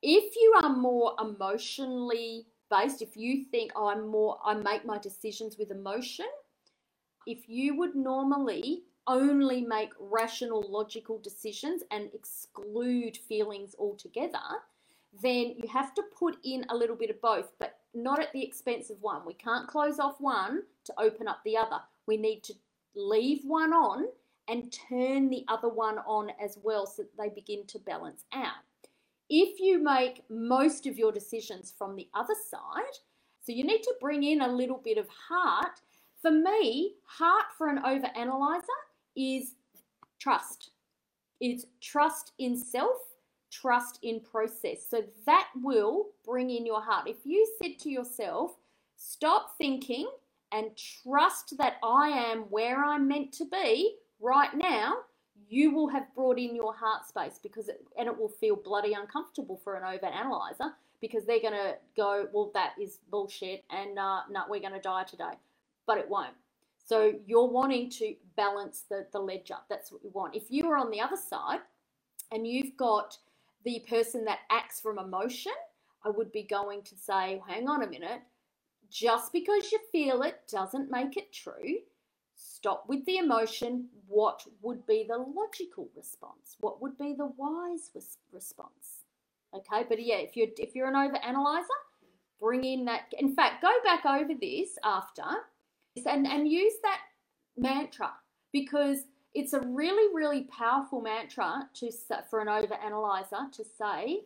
if 0.00 0.36
you 0.36 0.60
are 0.62 0.76
more 0.76 1.16
emotionally 1.20 2.46
based, 2.70 3.02
if 3.02 3.16
you 3.16 3.44
think 3.44 3.72
oh, 3.76 3.88
I'm 3.88 4.06
more, 4.06 4.38
I 4.44 4.54
make 4.54 4.84
my 4.84 4.98
decisions 4.98 5.56
with 5.58 5.70
emotion, 5.70 6.26
if 7.26 7.48
you 7.48 7.76
would 7.76 7.94
normally 7.94 8.84
only 9.06 9.60
make 9.60 9.90
rational, 9.98 10.64
logical 10.68 11.18
decisions 11.18 11.82
and 11.90 12.08
exclude 12.14 13.16
feelings 13.16 13.74
altogether, 13.78 14.38
then 15.22 15.54
you 15.56 15.68
have 15.72 15.94
to 15.94 16.02
put 16.18 16.38
in 16.44 16.64
a 16.68 16.76
little 16.76 16.96
bit 16.96 17.10
of 17.10 17.20
both, 17.20 17.52
but 17.58 17.78
not 17.94 18.20
at 18.20 18.32
the 18.32 18.42
expense 18.42 18.90
of 18.90 19.00
one. 19.00 19.24
We 19.24 19.34
can't 19.34 19.68
close 19.68 19.98
off 19.98 20.20
one 20.20 20.62
to 20.84 20.94
open 20.98 21.28
up 21.28 21.40
the 21.44 21.56
other. 21.56 21.78
We 22.06 22.16
need 22.16 22.42
to 22.44 22.54
leave 22.94 23.42
one 23.44 23.72
on 23.72 24.06
and 24.48 24.72
turn 24.88 25.30
the 25.30 25.44
other 25.48 25.68
one 25.68 25.98
on 25.98 26.30
as 26.42 26.58
well 26.62 26.86
so 26.86 27.02
that 27.02 27.16
they 27.16 27.28
begin 27.28 27.66
to 27.66 27.78
balance 27.78 28.24
out. 28.32 28.54
If 29.30 29.58
you 29.60 29.82
make 29.82 30.22
most 30.28 30.86
of 30.86 30.98
your 30.98 31.12
decisions 31.12 31.72
from 31.76 31.96
the 31.96 32.08
other 32.14 32.34
side, 32.50 32.98
so 33.42 33.52
you 33.52 33.64
need 33.64 33.82
to 33.82 33.94
bring 34.00 34.22
in 34.22 34.40
a 34.40 34.52
little 34.52 34.80
bit 34.82 34.98
of 34.98 35.06
heart. 35.08 35.80
For 36.22 36.30
me, 36.30 36.94
heart 37.04 37.46
for 37.56 37.68
an 37.68 37.82
overanalyzer 37.82 38.62
is 39.16 39.54
trust. 40.18 40.70
It's 41.40 41.66
trust 41.80 42.32
in 42.38 42.56
self, 42.56 42.96
trust 43.50 43.98
in 44.02 44.20
process. 44.20 44.78
So 44.88 45.02
that 45.26 45.48
will 45.62 46.06
bring 46.24 46.50
in 46.50 46.64
your 46.64 46.82
heart. 46.82 47.08
If 47.08 47.18
you 47.24 47.46
said 47.62 47.78
to 47.80 47.90
yourself, 47.90 48.56
stop 48.96 49.56
thinking 49.58 50.08
and 50.52 50.70
trust 51.02 51.56
that 51.58 51.74
I 51.82 52.08
am 52.08 52.42
where 52.50 52.82
I'm 52.82 53.06
meant 53.08 53.32
to 53.32 53.44
be 53.44 53.96
right 54.20 54.54
now, 54.54 54.94
you 55.48 55.72
will 55.72 55.88
have 55.88 56.14
brought 56.14 56.38
in 56.38 56.54
your 56.54 56.74
heart 56.74 57.06
space 57.06 57.38
because 57.42 57.68
it, 57.68 57.84
and 57.98 58.08
it 58.08 58.18
will 58.18 58.28
feel 58.28 58.56
bloody 58.56 58.94
uncomfortable 58.94 59.60
for 59.62 59.76
an 59.76 59.84
over 59.84 60.06
analyzer 60.06 60.72
because 61.00 61.26
they're 61.26 61.40
going 61.40 61.52
to 61.54 61.76
go, 61.96 62.26
well, 62.32 62.50
that 62.54 62.72
is 62.80 62.98
bullshit 63.10 63.64
and 63.70 63.98
uh, 63.98 64.20
no, 64.30 64.42
we're 64.48 64.60
going 64.60 64.72
to 64.72 64.80
die 64.80 65.04
today. 65.04 65.34
But 65.86 65.98
it 65.98 66.08
won't. 66.08 66.34
So 66.86 67.14
you're 67.26 67.48
wanting 67.48 67.90
to 67.90 68.14
balance 68.36 68.84
the, 68.88 69.06
the 69.12 69.18
ledger. 69.18 69.56
That's 69.68 69.90
what 69.92 70.02
you 70.02 70.10
want. 70.10 70.34
If 70.34 70.44
you 70.50 70.68
are 70.70 70.76
on 70.76 70.90
the 70.90 71.00
other 71.00 71.16
side 71.16 71.60
and 72.32 72.46
you've 72.46 72.76
got 72.76 73.16
the 73.64 73.84
person 73.88 74.24
that 74.26 74.40
acts 74.50 74.80
from 74.80 74.98
emotion, 74.98 75.52
I 76.04 76.10
would 76.10 76.32
be 76.32 76.42
going 76.42 76.82
to 76.82 76.96
say, 76.96 77.42
hang 77.46 77.68
on 77.68 77.82
a 77.82 77.86
minute, 77.86 78.20
just 78.90 79.32
because 79.32 79.72
you 79.72 79.78
feel 79.90 80.22
it 80.22 80.40
doesn't 80.50 80.90
make 80.90 81.16
it 81.16 81.32
true. 81.32 81.78
Stop 82.46 82.84
with 82.88 83.04
the 83.06 83.16
emotion. 83.16 83.86
What 84.06 84.44
would 84.60 84.86
be 84.86 85.06
the 85.08 85.16
logical 85.16 85.88
response? 85.96 86.56
What 86.60 86.82
would 86.82 86.98
be 86.98 87.14
the 87.14 87.32
wise 87.38 87.90
response? 88.32 89.04
Okay, 89.54 89.84
but 89.88 90.04
yeah, 90.04 90.16
if 90.16 90.36
you're 90.36 90.48
if 90.58 90.74
you're 90.74 90.88
an 90.88 90.96
over 90.96 91.16
analyzer, 91.16 91.66
bring 92.38 92.64
in 92.64 92.84
that. 92.84 93.12
In 93.18 93.34
fact, 93.34 93.62
go 93.62 93.72
back 93.82 94.04
over 94.04 94.34
this 94.38 94.76
after 94.84 95.22
and, 96.06 96.26
and 96.26 96.46
use 96.46 96.74
that 96.82 97.00
mantra 97.56 98.12
because 98.52 98.98
it's 99.32 99.54
a 99.54 99.60
really, 99.60 100.14
really 100.14 100.42
powerful 100.42 101.00
mantra 101.00 101.70
to 101.74 101.90
for 102.28 102.40
an 102.40 102.48
over 102.48 102.74
analyzer 102.74 103.48
to 103.52 103.64
say, 103.64 104.20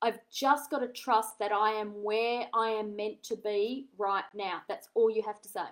I've 0.00 0.18
just 0.32 0.70
got 0.70 0.78
to 0.78 0.88
trust 0.88 1.38
that 1.40 1.52
I 1.52 1.72
am 1.72 2.02
where 2.02 2.46
I 2.54 2.70
am 2.70 2.96
meant 2.96 3.22
to 3.24 3.36
be 3.36 3.88
right 3.98 4.24
now. 4.34 4.62
That's 4.66 4.88
all 4.94 5.10
you 5.10 5.22
have 5.22 5.42
to 5.42 5.48
say. 5.48 5.68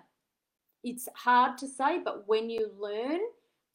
It's 0.83 1.09
hard 1.15 1.59
to 1.59 1.69
say, 1.69 2.01
but 2.05 2.27
when 2.27 2.49
you 2.51 2.71
learn 2.79 3.21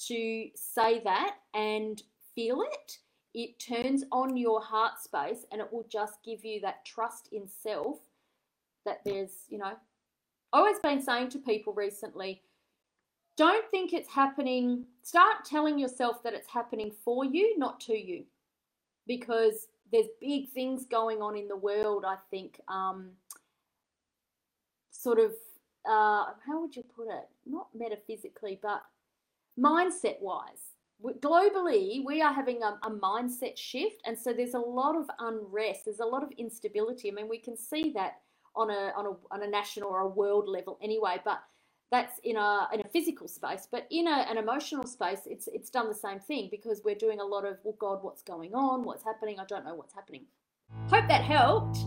to 0.08 0.48
say 0.56 1.00
that 1.04 1.36
and 1.54 2.02
feel 2.34 2.62
it, 2.62 2.98
it 3.34 3.60
turns 3.60 4.04
on 4.12 4.38
your 4.38 4.62
heart 4.62 5.00
space 5.00 5.46
and 5.52 5.62
it 5.62 5.72
will 5.72 5.86
just 5.92 6.24
give 6.24 6.44
you 6.46 6.62
that 6.62 6.86
trust 6.86 7.30
in 7.32 7.48
self 7.48 7.98
that 8.86 9.02
there's, 9.06 9.46
you 9.50 9.58
know, 9.58 9.66
I've 9.66 9.78
always 10.54 10.80
been 10.80 11.02
saying 11.02 11.30
to 11.30 11.40
people 11.40 11.74
recently, 11.74 12.42
don't 13.38 13.70
think 13.70 13.94
it's 13.94 14.10
happening. 14.10 14.86
Start 15.02 15.44
telling 15.46 15.78
yourself 15.78 16.24
that 16.24 16.34
it's 16.34 16.48
happening 16.48 16.92
for 17.04 17.26
you, 17.26 17.58
not 17.58 17.80
to 17.82 17.94
you. 17.94 18.24
Because 19.08 19.68
there's 19.92 20.08
big 20.22 20.50
things 20.50 20.86
going 20.86 21.22
on 21.22 21.36
in 21.38 21.48
the 21.48 21.58
world, 21.58 22.06
I 22.08 22.16
think. 22.32 22.62
Um, 22.68 23.12
sort 24.92 25.20
of, 25.20 25.34
uh, 25.88 26.26
how 26.46 26.62
would 26.62 26.76
you 26.76 26.84
put 26.84 27.08
it? 27.08 27.28
Not 27.46 27.68
metaphysically, 27.74 28.60
but 28.62 28.84
mindset 29.60 30.22
wise. 30.22 30.74
Globally, 31.20 32.04
we 32.06 32.22
are 32.22 32.34
having 32.34 32.64
a, 32.64 32.80
a 32.84 32.90
mindset 32.90 33.58
shift, 33.58 34.02
and 34.06 34.18
so 34.18 34.34
there's 34.34 34.54
a 34.54 34.60
lot 34.60 34.96
of 34.96 35.10
unrest, 35.20 35.86
there's 35.86 36.00
a 36.00 36.06
lot 36.06 36.24
of 36.24 36.32
instability. 36.38 37.12
I 37.12 37.14
mean, 37.14 37.30
we 37.30 37.38
can 37.38 37.58
see 37.58 37.92
that 37.92 38.22
on 38.56 38.70
a 38.70 38.92
on 38.96 39.06
a 39.06 39.34
on 39.34 39.44
a 39.44 39.48
national 39.48 39.90
or 39.90 40.02
a 40.02 40.08
world 40.08 40.48
level 40.48 40.80
anyway. 40.82 41.18
But 41.24 41.40
that's 41.92 42.20
in 42.24 42.38
a 42.38 42.68
in 42.74 42.82
a 42.82 42.88
physical 42.90 43.28
space. 43.28 43.68
But 43.70 43.88
in 43.92 44.08
a, 44.08 44.26
an 44.30 44.38
emotional 44.38 44.88
space, 44.88 45.22
it's 45.26 45.48
it's 45.54 45.70
done 45.70 45.88
the 45.88 45.96
same 45.96 46.20
thing 46.20 46.48
because 46.50 46.82
we're 46.84 46.96
doing 46.96 47.20
a 47.20 47.26
lot 47.26 47.46
of 47.46 47.58
well, 47.64 47.76
God, 47.80 48.00
what's 48.02 48.22
going 48.22 48.56
on? 48.56 48.84
What's 48.84 49.04
happening? 49.04 49.40
I 49.40 49.46
don't 49.46 49.66
know 49.66 49.76
what's 49.76 49.94
happening. 49.94 50.26
Hope 50.88 51.08
that 51.08 51.24
helped. 51.24 51.78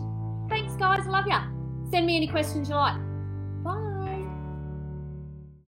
Thanks, 0.49 0.73
guys. 0.73 1.05
Love 1.05 1.27
ya. 1.27 1.43
Send 1.91 2.05
me 2.05 2.15
any 2.15 2.27
questions 2.27 2.69
you 2.69 2.75
like. 2.75 3.08